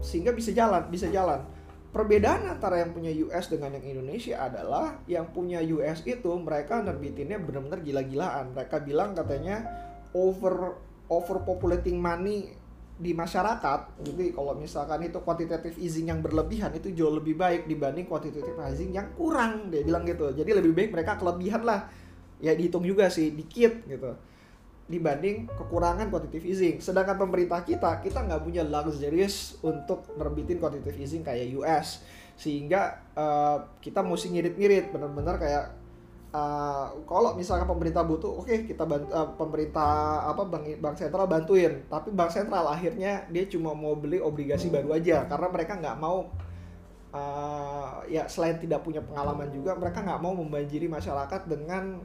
sehingga 0.04 0.36
bisa 0.36 0.54
jalan 0.54 0.86
bisa 0.92 1.10
jalan 1.10 1.42
Perbedaan 1.90 2.46
antara 2.46 2.86
yang 2.86 2.94
punya 2.94 3.10
US 3.26 3.50
dengan 3.50 3.74
yang 3.74 3.98
Indonesia 3.98 4.38
adalah 4.38 5.02
yang 5.10 5.34
punya 5.34 5.58
US 5.74 6.06
itu 6.06 6.30
mereka 6.38 6.86
nerbitinnya 6.86 7.42
benar-benar 7.42 7.82
gila-gilaan. 7.82 8.54
Mereka 8.54 8.86
bilang 8.86 9.18
katanya 9.18 9.66
over 10.14 10.78
overpopulating 11.10 11.98
money 11.98 12.54
di 12.94 13.18
masyarakat. 13.18 14.06
Jadi 14.06 14.38
kalau 14.38 14.54
misalkan 14.54 15.02
itu 15.10 15.18
quantitative 15.26 15.82
easing 15.82 16.14
yang 16.14 16.22
berlebihan 16.22 16.70
itu 16.78 16.94
jauh 16.94 17.10
lebih 17.10 17.34
baik 17.34 17.66
dibanding 17.66 18.06
quantitative 18.06 18.54
easing 18.70 18.94
yang 18.94 19.10
kurang. 19.18 19.74
Dia 19.74 19.82
bilang 19.82 20.06
gitu. 20.06 20.30
Jadi 20.30 20.52
lebih 20.54 20.78
baik 20.78 20.94
mereka 20.94 21.18
kelebihan 21.18 21.66
lah. 21.66 21.90
Ya 22.38 22.54
dihitung 22.54 22.86
juga 22.86 23.10
sih 23.10 23.34
dikit 23.34 23.90
gitu 23.90 24.29
dibanding 24.90 25.46
kekurangan 25.54 26.10
quantitative 26.10 26.50
easing. 26.50 26.76
Sedangkan 26.82 27.16
pemerintah 27.16 27.62
kita, 27.62 28.02
kita 28.02 28.26
nggak 28.26 28.42
punya 28.42 28.66
luxurious 28.66 29.62
untuk 29.62 30.10
nerbitin 30.18 30.58
quantitative 30.58 30.98
easing 30.98 31.22
kayak 31.22 31.54
US. 31.62 32.02
Sehingga 32.34 33.06
uh, 33.14 33.78
kita 33.78 34.02
mesti 34.02 34.34
ngirit-ngirit, 34.34 34.90
bener-bener 34.90 35.38
kayak 35.38 35.66
uh, 36.34 36.90
kalau 37.06 37.38
misalnya 37.38 37.70
pemerintah 37.70 38.02
butuh, 38.02 38.42
oke 38.42 38.50
okay, 38.50 38.66
kita 38.66 38.90
bantu, 38.90 39.14
uh, 39.14 39.30
pemerintah 39.38 40.26
apa 40.26 40.42
bank 40.50 40.82
bank 40.82 40.96
sentral 40.98 41.30
bantuin. 41.30 41.86
Tapi 41.86 42.10
bank 42.10 42.34
sentral 42.34 42.66
akhirnya 42.66 43.30
dia 43.30 43.46
cuma 43.46 43.78
mau 43.78 43.94
beli 43.94 44.18
obligasi 44.18 44.74
baru 44.74 44.98
aja 44.98 45.30
karena 45.30 45.48
mereka 45.54 45.78
nggak 45.78 45.98
mau 46.02 46.34
uh, 47.14 48.02
ya 48.10 48.26
selain 48.26 48.58
tidak 48.58 48.82
punya 48.82 49.02
pengalaman 49.02 49.50
juga 49.54 49.78
mereka 49.78 50.02
nggak 50.02 50.22
mau 50.22 50.34
membanjiri 50.34 50.90
masyarakat 50.90 51.46
dengan 51.46 52.02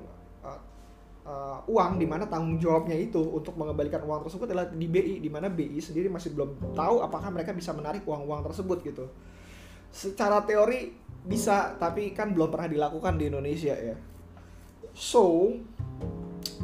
uh, 1.24 1.58
uang 1.66 1.96
di 1.96 2.06
mana 2.06 2.28
tanggung 2.28 2.60
jawabnya 2.60 2.94
itu 2.94 3.20
untuk 3.20 3.56
mengembalikan 3.56 4.04
uang 4.04 4.28
tersebut 4.28 4.46
adalah 4.52 4.68
di 4.68 4.86
BI 4.86 5.18
di 5.18 5.30
mana 5.32 5.48
BI 5.48 5.80
sendiri 5.80 6.12
masih 6.12 6.36
belum 6.36 6.76
tahu 6.76 7.00
apakah 7.00 7.32
mereka 7.32 7.56
bisa 7.56 7.72
menarik 7.72 8.04
uang-uang 8.04 8.44
tersebut 8.44 8.78
gitu. 8.84 9.04
Secara 9.90 10.44
teori 10.44 10.92
bisa 11.24 11.80
tapi 11.80 12.12
kan 12.12 12.36
belum 12.36 12.52
pernah 12.52 12.68
dilakukan 12.68 13.16
di 13.16 13.24
Indonesia 13.32 13.72
ya. 13.72 13.96
So 14.92 15.56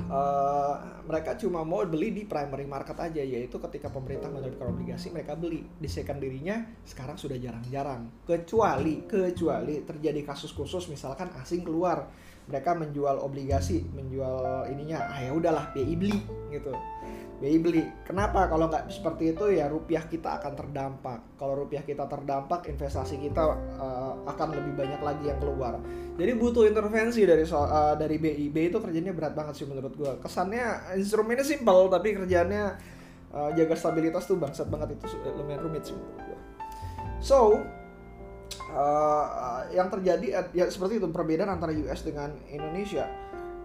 uh, 0.07 0.75
mereka 1.09 1.35
cuma 1.35 1.67
mau 1.67 1.83
beli 1.83 2.15
di 2.15 2.23
primary 2.23 2.69
market 2.69 2.95
aja 3.01 3.19
yaitu 3.19 3.59
ketika 3.59 3.91
pemerintah 3.91 4.31
menerbitkan 4.31 4.71
obligasi 4.71 5.11
mereka 5.11 5.35
beli. 5.35 5.65
Di 5.81 5.89
secondary-nya 5.91 6.85
sekarang 6.87 7.17
sudah 7.19 7.41
jarang-jarang. 7.41 8.29
Kecuali 8.29 9.09
kecuali 9.09 9.83
terjadi 9.83 10.21
kasus 10.23 10.53
khusus 10.55 10.87
misalkan 10.93 11.33
asing 11.41 11.67
keluar 11.67 12.07
mereka 12.49 12.73
menjual 12.79 13.21
obligasi 13.21 13.85
menjual 13.93 14.69
ininya 14.71 15.11
ah 15.11 15.21
ya 15.21 15.33
udahlah 15.35 15.75
BI 15.75 15.95
beli 15.99 16.19
gitu 16.49 16.73
BI 17.41 17.57
beli. 17.57 17.83
Kenapa? 18.05 18.53
Kalau 18.53 18.69
nggak 18.69 18.93
seperti 18.93 19.33
itu 19.33 19.49
ya 19.49 19.65
rupiah 19.73 20.05
kita 20.05 20.37
akan 20.39 20.53
terdampak. 20.53 21.41
Kalau 21.41 21.57
rupiah 21.57 21.81
kita 21.81 22.05
terdampak, 22.05 22.69
investasi 22.69 23.17
kita 23.17 23.57
uh, 23.81 24.13
akan 24.29 24.61
lebih 24.61 24.77
banyak 24.77 25.01
lagi 25.01 25.25
yang 25.33 25.41
keluar. 25.41 25.81
Jadi 26.21 26.37
butuh 26.37 26.69
intervensi 26.69 27.25
dari 27.25 27.49
so, 27.49 27.65
uh, 27.65 27.97
dari 27.97 28.21
BI. 28.21 28.53
BI 28.53 28.69
itu 28.69 28.77
kerjanya 28.77 29.17
berat 29.17 29.33
banget 29.33 29.57
sih 29.57 29.65
menurut 29.65 29.97
gue. 29.97 30.13
Kesannya 30.21 30.93
instrumennya 31.01 31.41
simpel 31.41 31.89
tapi 31.89 32.13
kerjanya 32.13 32.77
uh, 33.33 33.49
jaga 33.57 33.73
stabilitas 33.73 34.29
tuh 34.29 34.37
bangsat 34.37 34.69
banget 34.69 35.01
itu 35.01 35.09
lumayan 35.33 35.65
rumit 35.65 35.89
sih 35.89 35.97
menurut 35.97 36.21
gue. 36.21 36.39
So 37.25 37.57
uh, 38.75 39.61
yang 39.75 39.91
terjadi 39.91 40.51
ya 40.55 40.67
seperti 40.71 41.03
itu 41.03 41.07
perbedaan 41.11 41.51
antara 41.51 41.75
US 41.75 42.03
dengan 42.03 42.35
Indonesia. 42.51 43.07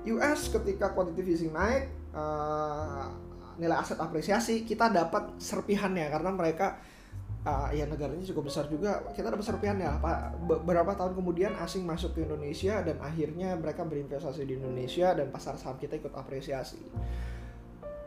US 0.06 0.54
ketika 0.54 0.94
quantitative 0.94 1.34
easing 1.34 1.54
naik 1.54 1.90
uh, 2.14 3.10
nilai 3.58 3.78
aset 3.80 3.98
apresiasi 3.98 4.68
kita 4.68 4.92
dapat 4.92 5.40
serpihannya 5.40 6.12
karena 6.12 6.30
mereka 6.30 6.78
uh, 7.48 7.70
ya 7.72 7.88
negaranya 7.88 8.26
cukup 8.28 8.52
besar 8.52 8.68
juga 8.68 9.02
kita 9.16 9.32
dapat 9.32 9.46
serpihannya 9.46 9.88
apa 9.88 10.36
beberapa 10.44 10.92
tahun 10.98 11.16
kemudian 11.16 11.56
asing 11.64 11.88
masuk 11.88 12.18
ke 12.18 12.28
Indonesia 12.28 12.84
dan 12.84 13.00
akhirnya 13.00 13.56
mereka 13.56 13.88
berinvestasi 13.88 14.44
di 14.44 14.60
Indonesia 14.60 15.16
dan 15.16 15.32
pasar 15.32 15.56
saham 15.56 15.80
kita 15.80 15.96
ikut 15.96 16.12
apresiasi 16.12 16.82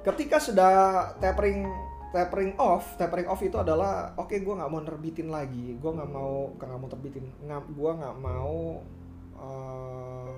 ketika 0.05 0.39
sudah 0.39 0.73
tapering 1.19 1.65
tapering 2.09 2.57
off 2.57 2.97
tapering 2.97 3.29
off 3.29 3.41
itu 3.45 3.61
adalah 3.61 4.17
oke 4.17 4.33
okay, 4.33 4.41
gue 4.41 4.55
nggak 4.55 4.71
mau 4.71 4.83
terbitin 4.85 5.29
lagi. 5.29 5.77
Gue 5.77 5.93
nggak 5.93 6.11
mau 6.11 6.53
nggak 6.57 6.79
mau 6.81 6.89
terbitin 6.89 7.25
gue 7.49 7.91
nggak 8.01 8.17
mau 8.17 8.81
uh, 9.37 10.33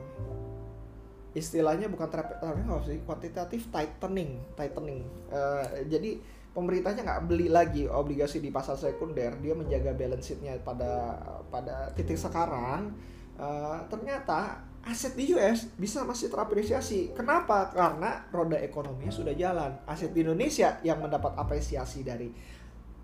istilahnya 1.31 1.87
bukan 1.87 2.11
traffic 2.11 2.43
sih 2.87 2.99
kuantitatif 3.07 3.71
tightening 3.71 4.43
tightening. 4.59 5.07
Uh, 5.31 5.87
jadi 5.87 6.19
pemerintahnya 6.51 7.07
nggak 7.07 7.23
beli 7.31 7.47
lagi 7.47 7.87
obligasi 7.87 8.43
di 8.43 8.51
pasar 8.51 8.75
sekunder 8.75 9.39
dia 9.39 9.55
menjaga 9.55 9.95
balance 9.95 10.35
sheetnya 10.35 10.59
pada 10.63 11.23
pada 11.49 11.95
titik 11.95 12.19
sekarang. 12.19 12.95
Uh, 13.41 13.81
ternyata 13.89 14.70
aset 14.81 15.13
di 15.13 15.29
US 15.37 15.69
bisa 15.77 16.01
masih 16.09 16.33
terapresiasi 16.33 17.13
kenapa 17.13 17.69
karena 17.69 18.25
roda 18.33 18.57
ekonominya 18.57 19.13
sudah 19.13 19.37
jalan 19.37 19.77
aset 19.85 20.09
di 20.17 20.25
Indonesia 20.25 20.81
yang 20.81 21.05
mendapat 21.05 21.37
apresiasi 21.37 22.01
dari 22.01 22.33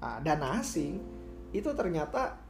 uh, 0.00 0.18
dana 0.24 0.56
asing 0.60 0.96
itu 1.52 1.70
ternyata 1.76 2.46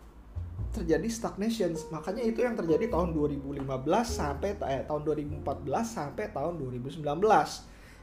terjadi 0.73 1.09
stagnation. 1.09 1.73
Makanya 1.93 2.25
itu 2.25 2.41
yang 2.45 2.57
terjadi 2.57 2.89
tahun 2.93 3.13
2015 3.13 3.65
sampai 4.05 4.51
eh, 4.69 4.83
tahun 4.85 5.03
2014 5.05 5.45
sampai 5.85 6.25
tahun 6.33 6.61
2019. 6.61 7.05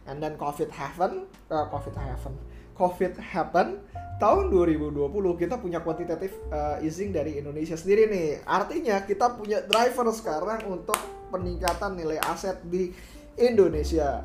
And 0.04 0.20
then 0.20 0.36
COVID 0.36 0.70
happen, 0.76 1.32
uh, 1.48 1.66
COVID 1.72 1.96
happen, 1.96 2.36
COVID 2.74 3.22
happen 3.22 3.82
tahun 4.22 4.54
2020 4.54 5.10
kita 5.36 5.60
punya 5.60 5.84
kuantitatif 5.84 6.32
uh, 6.54 6.80
easing 6.80 7.12
dari 7.12 7.38
Indonesia 7.42 7.76
sendiri 7.76 8.08
nih. 8.08 8.30
Artinya 8.46 9.04
kita 9.04 9.34
punya 9.36 9.62
driver 9.66 10.08
sekarang 10.14 10.64
untuk 10.70 10.98
peningkatan 11.34 11.98
nilai 11.98 12.22
aset 12.22 12.62
di 12.66 12.94
Indonesia. 13.36 14.22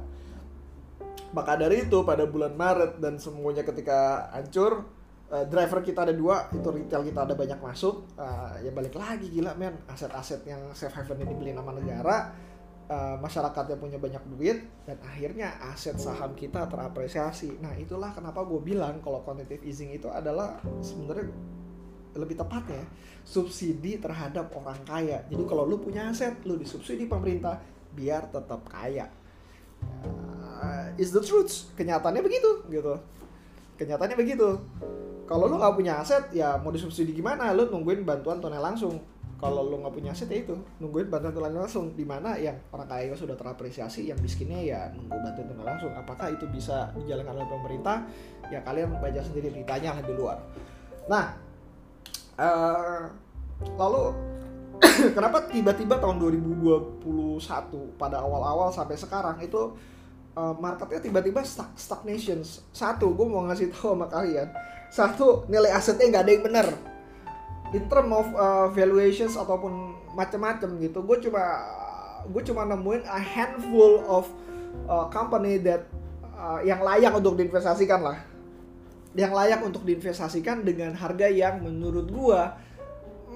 Maka 1.32 1.60
dari 1.60 1.84
itu 1.84 2.04
pada 2.08 2.24
bulan 2.24 2.56
Maret 2.56 3.00
dan 3.04 3.20
semuanya 3.20 3.64
ketika 3.64 4.32
hancur 4.32 4.86
uh, 5.32 5.44
driver 5.48 5.84
kita 5.84 6.08
ada 6.08 6.14
dua 6.16 6.48
itu 6.52 6.68
retail 6.68 7.04
kita 7.04 7.20
ada 7.28 7.34
banyak 7.36 7.60
masuk 7.60 8.08
uh, 8.16 8.56
ya 8.64 8.72
balik 8.72 8.96
lagi 8.96 9.28
gila 9.28 9.52
men 9.56 9.76
aset-aset 9.88 10.44
yang 10.48 10.72
safe 10.72 10.92
haven 10.96 11.20
ini 11.20 11.26
dibeli 11.28 11.52
nama 11.52 11.72
negara 11.76 12.32
uh, 12.88 13.16
masyarakatnya 13.20 13.76
punya 13.76 14.00
banyak 14.00 14.24
duit 14.34 14.58
dan 14.88 14.96
akhirnya 15.04 15.54
aset 15.70 15.96
saham 16.00 16.32
kita 16.34 16.66
terapresiasi. 16.66 17.60
Nah 17.60 17.76
itulah 17.76 18.10
kenapa 18.16 18.42
gue 18.42 18.60
bilang 18.64 18.98
kalau 19.04 19.22
quantitative 19.22 19.62
easing 19.64 19.92
itu 19.92 20.08
adalah 20.08 20.58
sebenarnya 20.80 21.28
lebih 22.16 22.34
tepatnya 22.40 22.82
subsidi 23.22 24.00
terhadap 24.00 24.50
orang 24.56 24.80
kaya. 24.88 25.22
Jadi 25.28 25.42
kalau 25.44 25.68
lu 25.68 25.78
punya 25.78 26.08
aset 26.08 26.34
lu 26.48 26.56
disubsidi 26.56 27.04
pemerintah 27.04 27.60
biar 27.92 28.32
tetap 28.32 28.64
kaya. 28.66 29.06
Uh, 30.58 30.90
is 30.98 31.14
the 31.14 31.22
truth. 31.22 31.70
Kenyataannya 31.78 32.24
begitu 32.24 32.66
gitu. 32.72 32.98
Kenyataannya 33.78 34.16
begitu. 34.18 34.58
Kalau 35.28 35.44
lu 35.44 35.60
nggak 35.60 35.76
punya 35.76 36.00
aset 36.00 36.32
ya 36.32 36.56
mau 36.58 36.72
disubsidi 36.72 37.12
gimana? 37.12 37.52
Lu 37.52 37.68
nungguin 37.68 38.02
bantuan 38.02 38.40
tunai 38.40 38.58
langsung 38.58 38.98
kalau 39.38 39.70
lu 39.70 39.78
nggak 39.78 39.94
punya 39.94 40.10
aset 40.10 40.26
ya 40.26 40.42
itu. 40.42 40.58
Nungguin 40.82 41.06
bantuan 41.06 41.30
tunai 41.30 41.54
langsung. 41.54 41.94
Di 41.94 42.02
mana 42.02 42.34
yang 42.34 42.58
orang 42.74 42.90
kaya 42.90 43.14
sudah 43.14 43.38
terapresiasi 43.38 44.10
yang 44.10 44.18
miskinnya 44.18 44.58
ya 44.58 44.80
nunggu 44.90 45.14
bantuan 45.14 45.46
tunai 45.46 45.66
langsung. 45.74 45.94
Apakah 45.94 46.34
itu 46.34 46.44
bisa 46.50 46.90
dijalankan 46.98 47.38
oleh 47.38 47.46
pemerintah? 47.46 48.02
Ya 48.50 48.58
kalian 48.66 48.98
baca 48.98 49.22
sendiri. 49.22 49.54
Beritanya 49.54 49.94
lah 49.94 50.02
di 50.02 50.12
luar. 50.18 50.38
Nah 51.06 51.38
uh, 52.34 53.06
lalu 53.78 54.02
kenapa 55.16 55.46
tiba-tiba 55.46 56.02
tahun 56.02 56.18
2021 56.18 56.98
pada 57.94 58.18
awal-awal 58.18 58.74
sampai 58.74 58.98
sekarang 58.98 59.38
itu 59.38 59.70
uh, 60.34 60.54
marketnya 60.58 60.98
tiba-tiba 60.98 61.46
stagnation? 61.78 62.42
Satu 62.74 63.14
gue 63.14 63.26
mau 63.30 63.46
ngasih 63.46 63.70
tahu 63.70 63.94
sama 63.94 64.10
kalian. 64.10 64.50
Satu 64.90 65.46
nilai 65.46 65.70
asetnya 65.70 66.10
nggak 66.10 66.24
ada 66.26 66.32
yang 66.34 66.42
benar 66.42 66.68
in 67.76 67.84
term 67.88 68.12
of 68.12 68.26
uh, 68.32 68.68
valuations 68.72 69.36
ataupun 69.36 69.94
macam-macam 70.16 70.80
gitu 70.80 71.04
gue 71.04 71.16
cuma 71.28 71.42
gue 72.28 72.42
cuma 72.44 72.66
nemuin 72.68 73.06
a 73.08 73.20
handful 73.20 74.04
of 74.08 74.28
uh, 74.90 75.06
company 75.08 75.60
that 75.60 75.88
uh, 76.36 76.60
yang 76.62 76.84
layak 76.84 77.12
untuk 77.14 77.34
diinvestasikan 77.34 78.00
lah. 78.04 78.18
Yang 79.16 79.32
layak 79.34 79.60
untuk 79.64 79.82
diinvestasikan 79.82 80.62
dengan 80.62 80.94
harga 80.94 81.26
yang 81.26 81.64
menurut 81.64 82.06
gue 82.06 82.40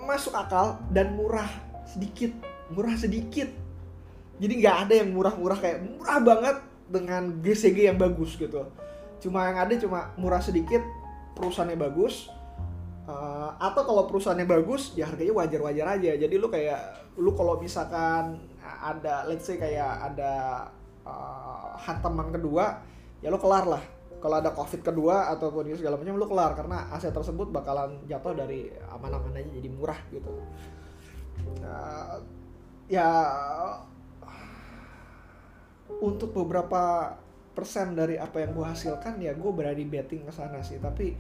masuk 0.02 0.34
akal 0.34 0.78
dan 0.92 1.14
murah 1.16 1.48
sedikit 1.88 2.30
murah 2.70 2.94
sedikit. 2.94 3.48
Jadi 4.42 4.52
nggak 4.58 4.76
ada 4.88 4.94
yang 5.04 5.14
murah-murah 5.14 5.58
kayak 5.60 5.78
murah 5.86 6.18
banget 6.18 6.56
dengan 6.90 7.40
GCG 7.40 7.92
yang 7.92 7.98
bagus 7.98 8.34
gitu. 8.34 8.68
Cuma 9.22 9.46
yang 9.46 9.58
ada 9.62 9.74
cuma 9.78 10.10
murah 10.18 10.42
sedikit 10.42 10.82
perusahaannya 11.38 11.78
bagus 11.78 12.28
uh, 13.12 13.50
atau 13.60 13.82
kalau 13.84 14.08
perusahaannya 14.08 14.48
bagus 14.48 14.96
ya 14.96 15.08
harganya 15.08 15.36
wajar-wajar 15.36 15.86
aja. 16.00 16.12
Jadi 16.16 16.34
lu 16.40 16.48
kayak 16.48 16.80
lu 17.20 17.36
kalau 17.36 17.60
misalkan 17.60 18.40
ada 18.62 19.28
let's 19.28 19.44
say 19.44 19.60
kayak 19.60 20.12
ada 20.12 20.64
uh, 21.04 21.76
hantaman 21.76 22.32
kedua 22.32 22.80
ya 23.20 23.28
lu 23.28 23.36
kelar 23.36 23.68
lah. 23.68 23.82
Kalau 24.22 24.38
ada 24.38 24.54
covid 24.54 24.86
kedua 24.86 25.34
ataupun 25.34 25.74
segala 25.74 25.98
macam 25.98 26.14
lu 26.14 26.26
kelar. 26.30 26.54
Karena 26.54 26.88
aset 26.94 27.12
tersebut 27.12 27.50
bakalan 27.50 28.00
jatuh 28.06 28.32
dari 28.32 28.70
aman-aman 28.88 29.34
aja 29.36 29.50
jadi 29.50 29.68
murah 29.68 29.98
gitu. 30.14 30.30
Uh, 31.60 32.16
ya 32.86 33.08
untuk 35.98 36.32
beberapa 36.32 37.14
persen 37.52 37.92
dari 37.92 38.16
apa 38.16 38.40
yang 38.40 38.56
gue 38.56 38.64
hasilkan 38.64 39.20
ya 39.20 39.36
gue 39.36 39.52
berani 39.52 39.84
betting 39.84 40.22
ke 40.24 40.32
sana 40.32 40.62
sih. 40.62 40.78
Tapi 40.78 41.18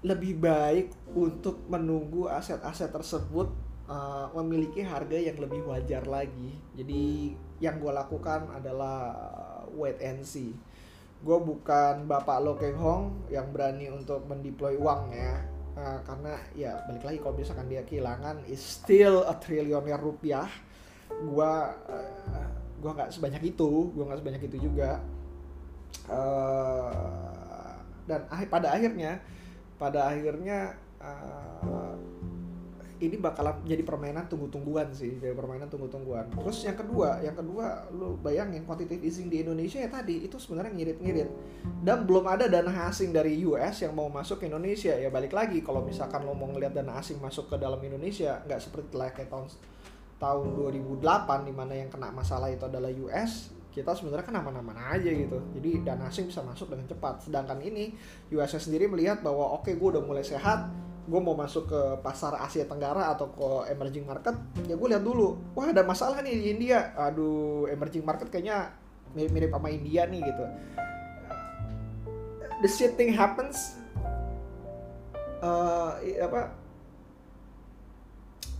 lebih 0.00 0.40
baik 0.40 0.96
untuk 1.12 1.60
menunggu 1.68 2.24
aset-aset 2.24 2.88
tersebut 2.88 3.52
uh, 3.84 4.32
memiliki 4.40 4.80
harga 4.80 5.18
yang 5.18 5.36
lebih 5.36 5.60
wajar 5.68 6.06
lagi. 6.08 6.56
Jadi 6.72 7.36
yang 7.60 7.76
gue 7.76 7.92
lakukan 7.92 8.48
adalah 8.48 9.12
wait 9.76 10.00
and 10.00 10.24
see. 10.24 10.56
Gue 11.20 11.36
bukan 11.36 12.08
bapak 12.08 12.40
lo 12.40 12.56
Keng 12.56 12.80
Hong 12.80 13.28
yang 13.28 13.52
berani 13.52 13.92
untuk 13.92 14.24
mendeploy 14.24 14.80
uang 14.80 15.12
ya. 15.12 15.36
Uh, 15.76 16.00
karena 16.02 16.32
ya 16.56 16.72
balik 16.88 17.04
lagi 17.04 17.18
kalau 17.20 17.36
misalkan 17.36 17.68
dia 17.68 17.84
kehilangan 17.84 18.42
is 18.48 18.60
still 18.60 19.28
a 19.28 19.36
trillionaire 19.36 20.00
rupiah. 20.00 20.48
Gue 21.12 21.52
uh, 21.92 22.48
gue 22.80 22.90
nggak 22.96 23.12
sebanyak 23.12 23.52
itu 23.52 23.92
gue 23.92 24.04
nggak 24.08 24.20
sebanyak 24.24 24.42
itu 24.48 24.56
juga. 24.64 24.96
Uh, 26.08 27.76
dan 28.08 28.24
pada 28.48 28.72
akhirnya 28.72 29.20
pada 29.80 30.12
akhirnya 30.12 30.76
uh, 31.00 31.96
ini 33.00 33.16
bakalan 33.16 33.64
jadi 33.64 33.80
permainan 33.80 34.28
tunggu-tungguan 34.28 34.92
sih 34.92 35.16
jadi 35.16 35.32
permainan 35.32 35.72
tunggu-tungguan. 35.72 36.28
Terus 36.36 36.68
yang 36.68 36.76
kedua 36.76 37.24
yang 37.24 37.32
kedua 37.32 37.88
lu 37.96 38.20
bayangin 38.20 38.68
quantitative 38.68 39.00
easing 39.00 39.32
di 39.32 39.40
Indonesia 39.40 39.80
ya 39.80 39.88
tadi 39.88 40.28
itu 40.28 40.36
sebenarnya 40.36 40.76
ngirit-ngirit. 40.76 41.28
Dan 41.80 42.04
belum 42.04 42.28
ada 42.28 42.44
dana 42.44 42.92
asing 42.92 43.16
dari 43.16 43.40
US 43.48 43.80
yang 43.80 43.96
mau 43.96 44.12
masuk 44.12 44.44
ke 44.44 44.52
Indonesia. 44.52 44.92
Ya 44.92 45.08
balik 45.08 45.32
lagi 45.32 45.64
kalau 45.64 45.80
misalkan 45.80 46.28
lo 46.28 46.36
mau 46.36 46.52
ngeliat 46.52 46.76
dana 46.76 47.00
asing 47.00 47.16
masuk 47.16 47.48
ke 47.48 47.56
dalam 47.56 47.80
Indonesia 47.80 48.44
nggak 48.44 48.60
seperti 48.60 48.92
kayak 48.92 49.32
tahun 49.32 49.48
tahun 50.20 50.46
2008 50.76 51.48
di 51.48 51.52
mana 51.56 51.72
yang 51.72 51.88
kena 51.88 52.12
masalah 52.12 52.52
itu 52.52 52.68
adalah 52.68 52.92
US 53.08 53.59
kita 53.70 53.94
sebenarnya 53.94 54.26
kan 54.26 54.36
aman-aman 54.42 54.76
aja 54.98 55.10
gitu. 55.10 55.38
Jadi 55.54 55.86
dana 55.86 56.10
asing 56.10 56.26
bisa 56.26 56.42
masuk 56.42 56.70
dengan 56.70 56.86
cepat. 56.90 57.26
Sedangkan 57.26 57.58
ini 57.62 57.94
US 58.34 58.58
sendiri 58.58 58.90
melihat 58.90 59.22
bahwa 59.22 59.54
oke 59.54 59.70
okay, 59.70 59.78
gue 59.78 59.88
udah 59.96 60.02
mulai 60.02 60.26
sehat 60.26 60.70
gue 61.10 61.18
mau 61.18 61.34
masuk 61.34 61.66
ke 61.66 61.80
pasar 62.06 62.38
Asia 62.38 62.62
Tenggara 62.70 63.10
atau 63.10 63.34
ke 63.34 63.72
emerging 63.74 64.06
market 64.06 64.36
ya 64.66 64.74
gue 64.74 64.88
lihat 64.90 65.02
dulu. 65.02 65.38
Wah 65.58 65.70
ada 65.70 65.82
masalah 65.82 66.22
nih 66.22 66.34
di 66.34 66.46
India. 66.54 66.94
Aduh 66.94 67.66
emerging 67.70 68.06
market 68.06 68.30
kayaknya 68.30 68.74
mirip-mirip 69.14 69.50
sama 69.50 69.68
India 69.70 70.06
nih 70.06 70.20
gitu. 70.22 70.44
The 72.60 72.68
shit 72.68 72.94
thing 72.94 73.16
happens 73.16 73.80
uh, 75.40 75.96
apa 75.98 76.52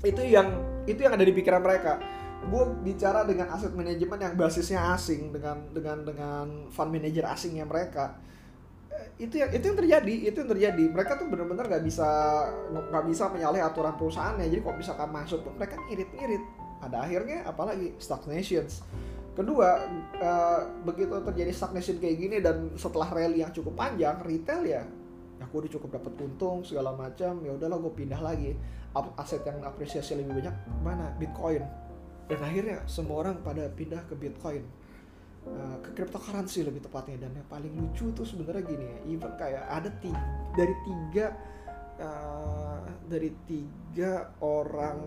itu 0.00 0.22
yang 0.24 0.48
itu 0.88 1.00
yang 1.04 1.12
ada 1.12 1.24
di 1.24 1.34
pikiran 1.36 1.60
mereka 1.60 2.00
gue 2.40 2.64
bicara 2.80 3.28
dengan 3.28 3.52
aset 3.52 3.76
manajemen 3.76 4.16
yang 4.16 4.32
basisnya 4.32 4.96
asing 4.96 5.28
dengan 5.28 5.60
dengan 5.76 5.98
dengan 6.08 6.46
fund 6.72 6.88
manager 6.88 7.28
asingnya 7.28 7.68
mereka. 7.68 8.16
Itu 9.20 9.36
yang 9.36 9.52
itu 9.52 9.64
yang 9.68 9.76
terjadi 9.76 10.14
itu 10.32 10.36
yang 10.40 10.50
terjadi. 10.50 10.84
Mereka 10.88 11.20
tuh 11.20 11.28
benar-benar 11.28 11.68
nggak 11.68 11.84
bisa 11.84 12.08
nggak 12.72 13.04
bisa 13.04 13.28
menyalahi 13.28 13.60
aturan 13.60 13.92
perusahaannya. 14.00 14.48
Jadi 14.48 14.60
kok 14.64 14.76
misalkan 14.76 15.08
masuk 15.12 15.44
tuh 15.44 15.52
mereka 15.52 15.76
ngirit-ngirit. 15.84 16.42
Pada 16.80 17.04
akhirnya 17.04 17.44
apalagi 17.44 17.92
stagnations. 18.00 18.80
Kedua 19.36 19.84
uh, 20.16 20.60
begitu 20.88 21.12
terjadi 21.20 21.52
stagnation 21.52 22.00
kayak 22.00 22.16
gini 22.16 22.36
dan 22.40 22.72
setelah 22.80 23.08
rally 23.12 23.44
yang 23.44 23.52
cukup 23.52 23.76
panjang 23.76 24.16
retail 24.24 24.64
ya 24.64 24.82
aku 25.40 25.64
udah 25.64 25.70
cukup 25.72 26.00
dapat 26.00 26.12
untung 26.24 26.64
segala 26.64 26.96
macam. 26.96 27.44
Ya 27.44 27.52
udahlah 27.52 27.76
gue 27.76 27.92
pindah 27.92 28.20
lagi. 28.20 28.56
Aset 28.96 29.44
yang 29.44 29.60
apresiasi 29.60 30.16
lebih 30.18 30.40
banyak 30.40 30.56
mana? 30.82 31.14
Bitcoin 31.20 31.89
dan 32.30 32.40
akhirnya 32.46 32.86
semua 32.86 33.26
orang 33.26 33.42
pada 33.42 33.66
pindah 33.66 34.06
ke 34.06 34.14
bitcoin. 34.14 34.62
Uh, 35.40 35.80
ke 35.80 35.96
cryptocurrency 35.96 36.60
lebih 36.62 36.84
tepatnya. 36.84 37.26
Dan 37.26 37.32
yang 37.32 37.48
paling 37.48 37.72
lucu 37.74 38.12
tuh 38.12 38.28
sebenarnya 38.28 38.62
gini 38.62 38.84
ya 38.84 38.98
even 39.08 39.32
kayak 39.40 39.64
ada 39.66 39.88
tiga, 39.98 40.20
dari 40.52 40.74
tiga 40.84 41.26
uh, 41.96 42.84
dari 43.08 43.30
tiga 43.48 44.36
orang 44.44 45.00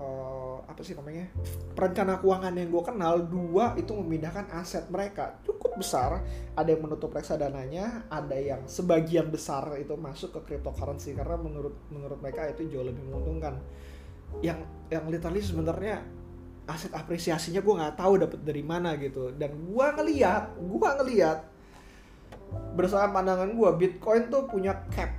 uh, 0.00 0.64
apa 0.64 0.80
sih 0.80 0.96
namanya 0.96 1.28
perencana 1.76 2.16
keuangan 2.24 2.56
yang 2.56 2.72
gue 2.72 2.84
kenal 2.88 3.14
dua 3.20 3.76
itu 3.76 3.92
memindahkan 3.92 4.48
aset 4.56 4.88
mereka. 4.88 5.38
Cukup 5.44 5.76
besar 5.76 6.24
ada 6.56 6.68
yang 6.72 6.80
menutup 6.80 7.12
reksadananya 7.12 8.08
ada 8.08 8.36
yang 8.40 8.64
sebagian 8.64 9.28
besar 9.28 9.76
itu 9.76 9.92
masuk 9.92 10.40
ke 10.40 10.56
cryptocurrency. 10.56 11.12
Karena 11.12 11.36
menurut 11.36 11.76
menurut 11.92 12.16
mereka 12.16 12.48
itu 12.48 12.64
jauh 12.72 12.88
lebih 12.88 13.04
menguntungkan. 13.06 13.60
Yang 14.40 14.64
yang 14.88 15.04
literally 15.10 15.44
sebenarnya 15.44 16.00
aset 16.70 16.92
apresiasinya 16.94 17.58
gue 17.58 17.74
nggak 17.74 17.96
tahu 17.98 18.12
dapat 18.22 18.40
dari 18.46 18.62
mana 18.62 18.94
gitu. 18.96 19.34
Dan 19.34 19.54
gue 19.66 19.86
ngeliat 19.98 20.54
gue 20.54 20.88
ngeliat 21.02 21.38
bersama 22.74 23.20
pandangan 23.20 23.50
gue 23.50 23.70
Bitcoin 23.78 24.30
tuh 24.30 24.46
punya 24.46 24.86
cap. 24.90 25.10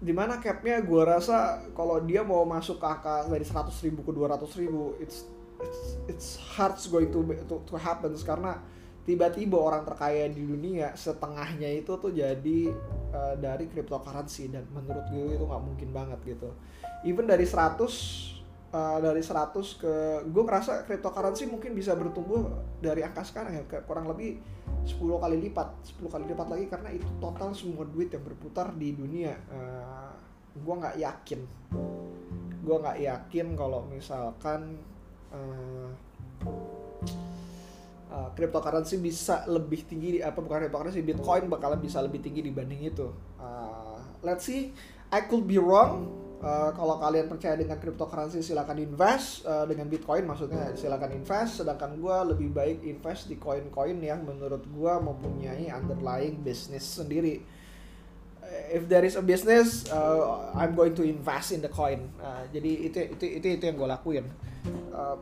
Di 0.00 0.12
mana 0.16 0.40
capnya 0.40 0.80
gue 0.80 1.02
rasa 1.04 1.60
kalau 1.76 2.00
dia 2.00 2.24
mau 2.24 2.44
masuk 2.44 2.80
ke 2.80 2.86
angka 2.88 3.28
dari 3.28 3.44
100 3.44 3.84
ribu 3.84 4.00
ke 4.04 4.12
200 4.16 4.60
ribu 4.60 4.96
it's 4.96 5.28
it's 5.60 5.82
it's 6.08 6.28
hard 6.56 6.76
going 6.88 7.08
to 7.12 7.20
to, 7.48 7.56
to 7.68 7.74
happen. 7.76 8.12
Karena 8.20 8.60
tiba-tiba 9.04 9.56
orang 9.56 9.84
terkaya 9.84 10.28
di 10.28 10.44
dunia 10.44 10.92
setengahnya 10.96 11.68
itu 11.72 11.92
tuh 12.00 12.12
jadi 12.12 12.72
uh, 13.12 13.34
dari 13.36 13.68
cryptocurrency. 13.68 14.48
Dan 14.48 14.64
menurut 14.72 15.04
gue 15.12 15.36
itu 15.36 15.44
nggak 15.44 15.62
mungkin 15.64 15.88
banget 15.92 16.20
gitu. 16.36 16.48
Even 17.04 17.28
dari 17.28 17.44
100 17.44 18.39
uh, 18.70 18.98
dari 19.02 19.22
100 19.22 19.82
ke 19.82 19.94
gue 20.26 20.42
ngerasa 20.46 20.86
cryptocurrency 20.86 21.50
mungkin 21.50 21.74
bisa 21.74 21.94
bertumbuh 21.98 22.46
dari 22.78 23.02
angka 23.02 23.26
sekarang 23.26 23.62
ya 23.62 23.64
ke 23.66 23.78
kurang 23.84 24.06
lebih 24.06 24.38
10 24.86 24.96
kali 24.96 25.36
lipat 25.50 25.68
10 26.00 26.08
kali 26.08 26.24
lipat 26.30 26.46
lagi 26.48 26.66
karena 26.70 26.88
itu 26.94 27.06
total 27.18 27.52
semua 27.52 27.84
duit 27.84 28.08
yang 28.14 28.24
berputar 28.24 28.72
di 28.74 28.94
dunia. 28.94 29.36
Uh, 29.50 30.14
gue 30.56 30.74
nggak 30.74 30.96
yakin. 30.98 31.40
Gue 32.60 32.76
nggak 32.80 32.98
yakin 33.02 33.46
kalau 33.58 33.84
misalkan 33.90 34.78
uh, 35.34 35.88
uh, 38.10 38.28
cryptocurrency 38.34 38.98
bisa 38.98 39.44
lebih 39.50 39.84
tinggi 39.84 40.22
apa 40.22 40.38
bukan 40.40 40.66
cryptocurrency 40.66 41.02
bitcoin 41.04 41.50
bakalan 41.50 41.78
bisa 41.82 42.00
lebih 42.00 42.22
tinggi 42.22 42.40
dibanding 42.46 42.88
itu. 42.88 43.10
Uh, 43.36 44.00
let's 44.24 44.46
see. 44.46 44.72
I 45.10 45.26
could 45.26 45.44
be 45.44 45.58
wrong 45.58 46.29
Uh, 46.40 46.72
kalau 46.72 46.96
kalian 46.96 47.28
percaya 47.28 47.52
dengan 47.52 47.76
cryptocurrency 47.76 48.40
silakan 48.40 48.80
invest. 48.80 49.44
Uh, 49.44 49.68
dengan 49.68 49.92
Bitcoin 49.92 50.24
maksudnya 50.24 50.72
silakan 50.72 51.12
invest. 51.12 51.60
Sedangkan 51.60 52.00
gue 52.00 52.16
lebih 52.32 52.48
baik 52.48 52.78
invest 52.88 53.28
di 53.28 53.36
koin-koin 53.36 54.00
yang 54.00 54.24
menurut 54.24 54.64
gue 54.64 54.94
mempunyai 55.04 55.68
underlying 55.68 56.40
business 56.40 56.96
sendiri. 56.96 57.44
Uh, 58.40 58.72
if 58.72 58.88
there 58.88 59.04
is 59.04 59.20
a 59.20 59.24
business 59.24 59.84
uh, 59.92 60.48
I'm 60.56 60.72
going 60.72 60.96
to 60.96 61.04
invest 61.04 61.52
in 61.52 61.60
the 61.60 61.68
coin. 61.68 62.08
Uh, 62.16 62.48
jadi 62.48 62.88
itu 62.88 62.98
itu 63.20 63.24
itu 63.36 63.46
itu 63.60 63.64
yang 63.68 63.76
gue 63.76 63.88
lakuin. 63.92 64.24
Uh, 64.96 65.20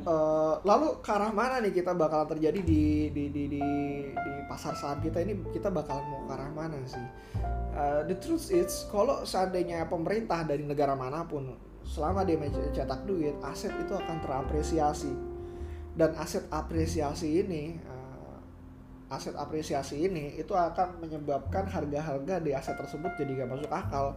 Uh, 0.00 0.56
lalu 0.64 0.96
ke 1.04 1.12
arah 1.12 1.28
mana 1.28 1.60
nih 1.60 1.76
kita 1.76 1.92
bakalan 1.92 2.24
terjadi 2.32 2.60
di 2.64 3.12
di 3.12 3.28
di 3.28 3.42
di, 3.52 3.62
di 4.10 4.32
pasar 4.48 4.72
saham 4.72 4.96
kita 5.04 5.20
ini? 5.20 5.36
Kita 5.52 5.68
bakalan 5.68 6.04
mau 6.08 6.24
ke 6.24 6.32
arah 6.32 6.50
mana 6.56 6.80
sih? 6.88 7.04
Uh, 7.76 8.00
the 8.08 8.16
truth 8.16 8.48
is 8.48 8.88
kalau 8.88 9.20
seandainya 9.28 9.84
pemerintah 9.92 10.40
dari 10.48 10.64
negara 10.64 10.96
mana 10.96 11.28
pun 11.28 11.52
selama 11.84 12.24
dia 12.24 12.40
mencetak 12.40 13.04
duit 13.04 13.36
aset 13.44 13.72
itu 13.76 13.92
akan 13.92 14.16
terapresiasi. 14.24 15.12
Dan 15.90 16.16
aset 16.16 16.48
apresiasi 16.48 17.44
ini 17.44 17.76
uh, 17.84 18.38
aset 19.12 19.36
apresiasi 19.36 20.06
ini 20.08 20.38
itu 20.38 20.56
akan 20.56 21.02
menyebabkan 21.02 21.68
harga-harga 21.68 22.40
di 22.40 22.56
aset 22.56 22.78
tersebut 22.78 23.10
jadi 23.20 23.44
gak 23.44 23.50
masuk 23.52 23.70
akal 23.74 24.16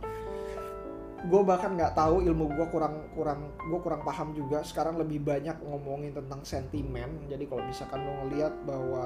gue 1.23 1.41
bahkan 1.47 1.71
nggak 1.71 1.95
tahu 1.95 2.19
ilmu 2.19 2.51
gue 2.51 2.67
kurang 2.67 3.07
kurang 3.15 3.55
gue 3.55 3.79
kurang 3.79 4.03
paham 4.03 4.35
juga. 4.35 4.59
Sekarang 4.61 4.99
lebih 4.99 5.23
banyak 5.23 5.55
ngomongin 5.63 6.11
tentang 6.11 6.43
sentimen. 6.43 7.23
Jadi 7.31 7.47
kalau 7.47 7.63
misalkan 7.63 8.03
lo 8.03 8.11
ngelihat 8.27 8.53
bahwa 8.67 9.05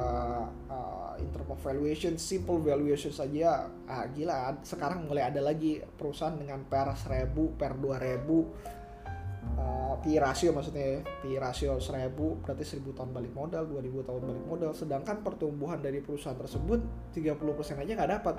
uh, 0.70 1.14
in 1.22 1.30
valuation 1.62 2.18
simple 2.18 2.58
valuation 2.58 3.14
saja 3.14 3.70
ah 3.86 4.06
gila 4.10 4.58
sekarang 4.66 5.06
mulai 5.06 5.30
ada 5.30 5.42
lagi 5.42 5.82
perusahaan 5.82 6.34
dengan 6.34 6.66
per 6.66 6.98
seribu 6.98 7.54
per 7.54 7.78
dua 7.78 8.02
ribu. 8.02 8.50
Uh, 9.48 9.96
P 10.04 10.20
ratio 10.20 10.52
maksudnya 10.52 11.06
P 11.24 11.40
ratio 11.40 11.80
seribu 11.80 12.42
berarti 12.44 12.68
seribu 12.68 12.92
tahun 12.92 13.16
balik 13.16 13.32
modal 13.32 13.64
2000 13.64 14.10
tahun 14.10 14.22
balik 14.26 14.46
modal. 14.50 14.72
Sedangkan 14.74 15.22
pertumbuhan 15.22 15.80
dari 15.80 16.02
perusahaan 16.04 16.36
tersebut 16.36 17.14
30% 17.16 17.80
aja 17.80 17.92
nggak 17.94 18.12
dapat 18.20 18.36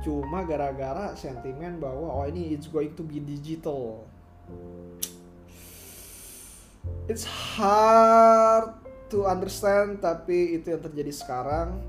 cuma 0.00 0.42
gara-gara 0.48 1.12
sentimen 1.14 1.76
bahwa 1.76 2.08
oh 2.08 2.24
ini 2.24 2.56
it's 2.56 2.66
going 2.66 2.92
to 2.96 3.04
be 3.04 3.20
digital. 3.20 4.08
It's 7.06 7.26
hard 7.26 8.80
to 9.12 9.26
understand 9.26 10.00
tapi 10.00 10.56
itu 10.56 10.72
yang 10.72 10.82
terjadi 10.82 11.12
sekarang. 11.12 11.80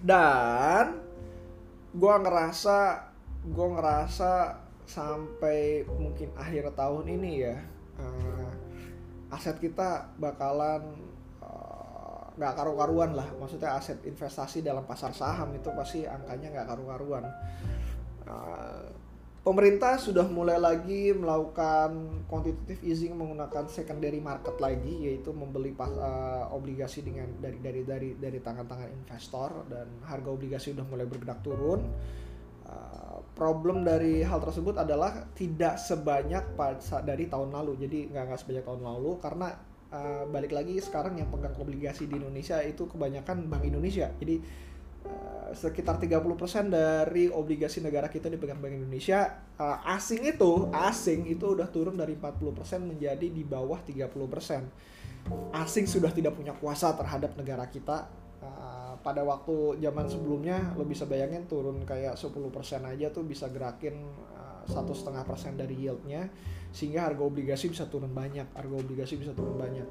Dan 0.00 1.00
gue 1.96 2.14
ngerasa 2.20 3.08
gue 3.46 3.66
ngerasa 3.72 4.60
sampai 4.86 5.82
mungkin 5.98 6.30
akhir 6.38 6.70
tahun 6.78 7.10
ini 7.10 7.32
ya 7.42 7.56
uh, 7.98 8.50
aset 9.34 9.58
kita 9.58 10.14
bakalan 10.20 11.05
nggak 12.36 12.52
karu-karuan 12.52 13.16
lah. 13.16 13.28
Maksudnya 13.40 13.74
aset 13.74 14.04
investasi 14.04 14.60
dalam 14.60 14.84
pasar 14.84 15.10
saham 15.16 15.56
itu 15.56 15.72
pasti 15.72 16.04
angkanya 16.04 16.52
nggak 16.52 16.66
karu-karuan. 16.68 17.24
Uh, 18.28 18.86
pemerintah 19.40 19.96
sudah 19.96 20.26
mulai 20.28 20.58
lagi 20.58 21.14
melakukan 21.14 22.20
quantitative 22.26 22.82
easing 22.82 23.14
menggunakan 23.14 23.70
secondary 23.70 24.18
market 24.18 24.58
lagi 24.58 25.06
yaitu 25.06 25.30
membeli 25.30 25.72
pas, 25.72 25.88
uh, 25.94 26.50
obligasi 26.52 27.06
dengan 27.06 27.30
dari 27.40 27.62
dari 27.62 27.82
dari 27.86 28.10
dari 28.18 28.38
tangan-tangan 28.42 28.90
investor 28.90 29.64
dan 29.70 29.86
harga 30.04 30.28
obligasi 30.28 30.76
sudah 30.76 30.86
mulai 30.86 31.08
bergerak 31.08 31.40
turun. 31.40 31.88
Uh, 32.66 33.22
problem 33.38 33.86
dari 33.86 34.26
hal 34.26 34.42
tersebut 34.42 34.74
adalah 34.74 35.30
tidak 35.38 35.78
sebanyak 35.78 36.58
pada 36.58 37.00
dari 37.06 37.30
tahun 37.30 37.54
lalu. 37.54 37.78
Jadi 37.80 38.10
nggak 38.10 38.24
nggak 38.26 38.40
sebanyak 38.42 38.64
tahun 38.66 38.82
lalu 38.82 39.12
karena 39.22 39.48
uh, 39.92 40.24
balik 40.30 40.54
lagi 40.54 40.78
sekarang 40.78 41.18
yang 41.18 41.28
pegang 41.30 41.54
obligasi 41.58 42.06
di 42.06 42.18
Indonesia 42.18 42.58
itu 42.62 42.86
kebanyakan 42.86 43.46
Bank 43.46 43.64
Indonesia. 43.66 44.10
Jadi 44.16 44.40
uh, 45.06 45.50
sekitar 45.54 45.98
30% 46.02 46.70
dari 46.70 47.30
obligasi 47.30 47.82
negara 47.82 48.06
kita 48.10 48.30
dipegang 48.30 48.58
Bank 48.58 48.74
Indonesia. 48.74 49.44
Uh, 49.56 49.78
asing 49.94 50.26
itu 50.26 50.68
asing 50.72 51.26
itu 51.30 51.56
udah 51.56 51.68
turun 51.70 51.94
dari 51.94 52.14
40% 52.14 52.42
menjadi 52.82 53.26
di 53.26 53.42
bawah 53.42 53.80
30% 53.82 54.94
asing 55.50 55.90
sudah 55.90 56.14
tidak 56.14 56.38
punya 56.38 56.54
kuasa 56.54 56.94
terhadap 56.94 57.34
negara 57.34 57.66
kita 57.66 58.06
pada 59.06 59.22
waktu 59.22 59.78
zaman 59.78 60.10
sebelumnya 60.10 60.74
lo 60.74 60.82
bisa 60.82 61.06
bayangin 61.06 61.46
turun 61.46 61.86
kayak 61.86 62.18
10% 62.18 62.26
aja 62.82 63.06
tuh 63.14 63.22
bisa 63.22 63.46
gerakin 63.54 64.02
satu 64.66 64.92
setengah 64.92 65.22
persen 65.22 65.54
dari 65.54 65.86
yieldnya 65.86 66.26
sehingga 66.74 67.06
harga 67.08 67.22
obligasi 67.22 67.70
bisa 67.70 67.86
turun 67.86 68.10
banyak 68.10 68.50
harga 68.52 68.74
obligasi 68.74 69.16
bisa 69.16 69.32
turun 69.32 69.56
banyak. 69.56 69.86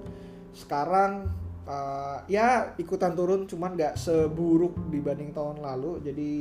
Sekarang 0.52 1.32
uh, 1.66 2.22
ya 2.30 2.78
ikutan 2.78 3.18
turun 3.18 3.50
cuman 3.50 3.74
nggak 3.74 3.98
seburuk 3.98 4.78
dibanding 4.94 5.34
tahun 5.34 5.66
lalu 5.66 6.04
jadi 6.06 6.32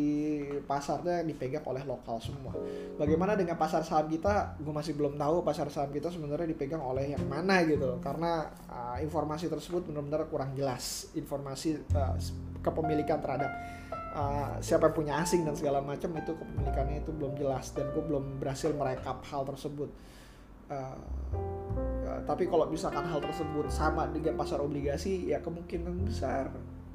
pasarnya 0.69 1.25
dipegang 1.25 1.65
oleh 1.65 1.81
lokal 1.89 2.21
semua. 2.21 2.53
Bagaimana 3.01 3.39
dengan 3.39 3.57
pasar 3.57 3.81
saham 3.87 4.11
kita? 4.11 4.61
Gue 4.61 4.75
masih 4.75 4.93
belum 4.99 5.17
tahu 5.17 5.41
pasar 5.47 5.71
saham 5.73 5.89
kita 5.95 6.13
sebenarnya 6.13 6.51
dipegang 6.51 6.83
oleh 6.83 7.17
yang 7.17 7.25
mana 7.25 7.65
gitu 7.65 7.97
karena 8.05 8.53
uh, 8.69 8.99
informasi 9.01 9.49
tersebut 9.49 9.89
benar-benar 9.89 10.29
kurang 10.29 10.53
jelas. 10.53 11.09
Informasi 11.17 11.81
uh, 11.97 12.19
kepemilikan 12.64 13.20
terhadap 13.20 13.53
uh, 14.16 14.57
siapa 14.64 14.88
yang 14.88 14.96
punya 14.96 15.14
asing 15.20 15.44
dan 15.44 15.53
segala 15.53 15.85
macam 15.85 16.11
itu 16.16 16.33
kepemilikannya 16.33 17.05
itu 17.05 17.12
belum 17.12 17.37
jelas 17.37 17.77
dan 17.77 17.92
gue 17.92 18.00
belum 18.00 18.40
berhasil 18.40 18.72
merekap 18.72 19.20
hal 19.29 19.44
tersebut. 19.44 19.90
Uh, 20.72 20.96
tapi 22.24 22.48
kalau 22.48 22.64
misalkan 22.72 23.05
hal 23.05 23.20
tersebut 23.20 23.68
sama 23.68 24.09
dengan 24.09 24.40
pasar 24.40 24.64
obligasi 24.64 25.29
ya 25.29 25.44
kemungkinan 25.44 26.09
besar 26.09 26.48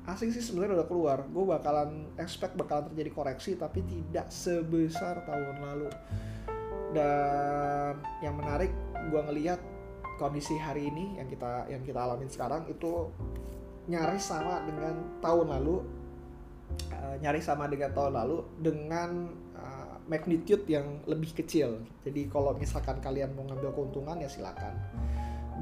asing 0.09 0.33
sih 0.33 0.41
sebenarnya 0.41 0.81
udah 0.81 0.87
keluar. 0.89 1.17
Gue 1.29 1.45
bakalan 1.45 2.09
expect 2.17 2.57
bakalan 2.57 2.89
terjadi 2.89 3.11
koreksi 3.13 3.53
tapi 3.53 3.85
tidak 3.85 4.33
sebesar 4.33 5.21
tahun 5.29 5.61
lalu. 5.61 5.89
Dan 6.97 8.01
yang 8.25 8.33
menarik 8.33 8.73
gue 9.13 9.21
ngelihat 9.21 9.61
kondisi 10.17 10.57
hari 10.57 10.89
ini 10.89 11.21
yang 11.21 11.29
kita 11.29 11.69
yang 11.69 11.85
kita 11.85 11.99
alamin 12.01 12.27
sekarang 12.27 12.65
itu 12.67 13.13
nyaris 13.89 14.29
sama 14.29 14.61
dengan 14.63 14.93
tahun 15.19 15.49
lalu 15.49 15.81
uh, 16.93 17.15
nyaris 17.19 17.49
sama 17.49 17.65
dengan 17.65 17.89
tahun 17.91 18.13
lalu 18.13 18.37
dengan 18.61 19.09
magnitude 20.09 20.65
yang 20.65 21.05
lebih 21.05 21.37
kecil. 21.37 21.85
Jadi 22.01 22.27
kalau 22.33 22.57
misalkan 22.57 22.97
kalian 22.97 23.29
mau 23.37 23.45
ngambil 23.45 23.71
keuntungan 23.77 24.17
ya 24.17 24.25
silakan. 24.25 24.73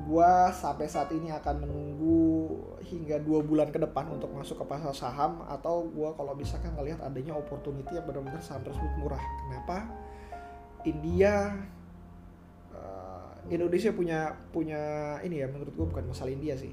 Gua 0.07 0.55
sampai 0.55 0.87
saat 0.87 1.11
ini 1.11 1.35
akan 1.35 1.67
menunggu 1.67 2.55
hingga 2.87 3.19
dua 3.19 3.43
bulan 3.43 3.67
ke 3.75 3.77
depan 3.81 4.07
untuk 4.07 4.31
masuk 4.31 4.63
ke 4.63 4.65
pasar 4.71 4.95
saham 4.95 5.43
atau 5.51 5.83
gua 5.91 6.15
kalau 6.15 6.31
misalkan 6.31 6.71
ngelihat 6.79 7.03
adanya 7.03 7.35
opportunity 7.35 7.91
yang 7.91 8.07
benar-benar 8.07 8.39
saham 8.39 8.63
tersebut 8.63 8.93
murah. 9.03 9.19
Kenapa? 9.19 9.77
India 10.87 11.51
uh, 12.71 13.35
Indonesia 13.51 13.91
punya 13.91 14.31
punya 14.55 14.79
ini 15.27 15.43
ya 15.43 15.51
menurut 15.51 15.75
gua 15.75 15.91
bukan 15.91 16.07
masalah 16.07 16.31
India 16.31 16.55
sih. 16.55 16.71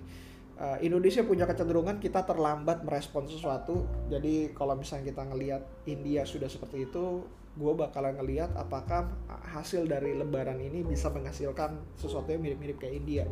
Uh, 0.55 0.79
Indonesia 0.87 1.27
punya 1.27 1.51
kecenderungan 1.51 1.99
kita 1.99 2.23
terlambat 2.23 2.87
merespon 2.87 3.27
sesuatu. 3.27 3.91
Jadi 4.07 4.55
kalau 4.55 4.79
misalnya 4.79 5.11
kita 5.11 5.23
ngelihat 5.27 5.63
India 5.91 6.23
sudah 6.23 6.47
seperti 6.47 6.87
itu, 6.87 7.27
gue 7.55 7.73
bakalan 7.75 8.19
ngeliat 8.19 8.55
apakah 8.55 9.11
hasil 9.55 9.87
dari 9.87 10.15
lebaran 10.15 10.59
ini 10.59 10.83
bisa 10.83 11.11
menghasilkan 11.11 11.79
sesuatu 11.99 12.31
yang 12.31 12.43
mirip-mirip 12.43 12.79
kayak 12.79 12.95
India. 13.03 13.25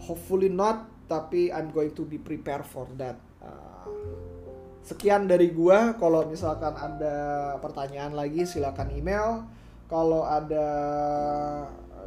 Hopefully 0.00 0.48
not, 0.48 0.88
tapi 1.12 1.52
I'm 1.52 1.72
going 1.72 1.92
to 1.92 2.08
be 2.08 2.16
prepared 2.16 2.64
for 2.64 2.88
that. 2.96 3.20
Uh, 3.40 3.88
sekian 4.80 5.28
dari 5.28 5.52
gue. 5.52 5.78
Kalau 6.00 6.24
misalkan 6.24 6.72
ada 6.72 7.16
pertanyaan 7.60 8.16
lagi, 8.16 8.48
silakan 8.48 8.92
email. 8.96 9.44
Kalau 9.92 10.24
ada 10.24 10.66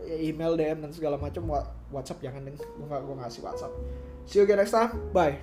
ya 0.09 0.17
email, 0.21 0.57
DM 0.57 0.85
dan 0.85 0.91
segala 0.93 1.21
macam, 1.21 1.49
WhatsApp 1.93 2.21
jangan 2.25 2.49
deh. 2.49 2.57
Gue 2.57 2.87
gue 2.89 3.15
ngasih 3.21 3.41
WhatsApp. 3.45 3.73
See 4.25 4.39
you 4.39 4.45
again 4.45 4.57
next 4.57 4.71
time. 4.71 5.11
Bye. 5.13 5.39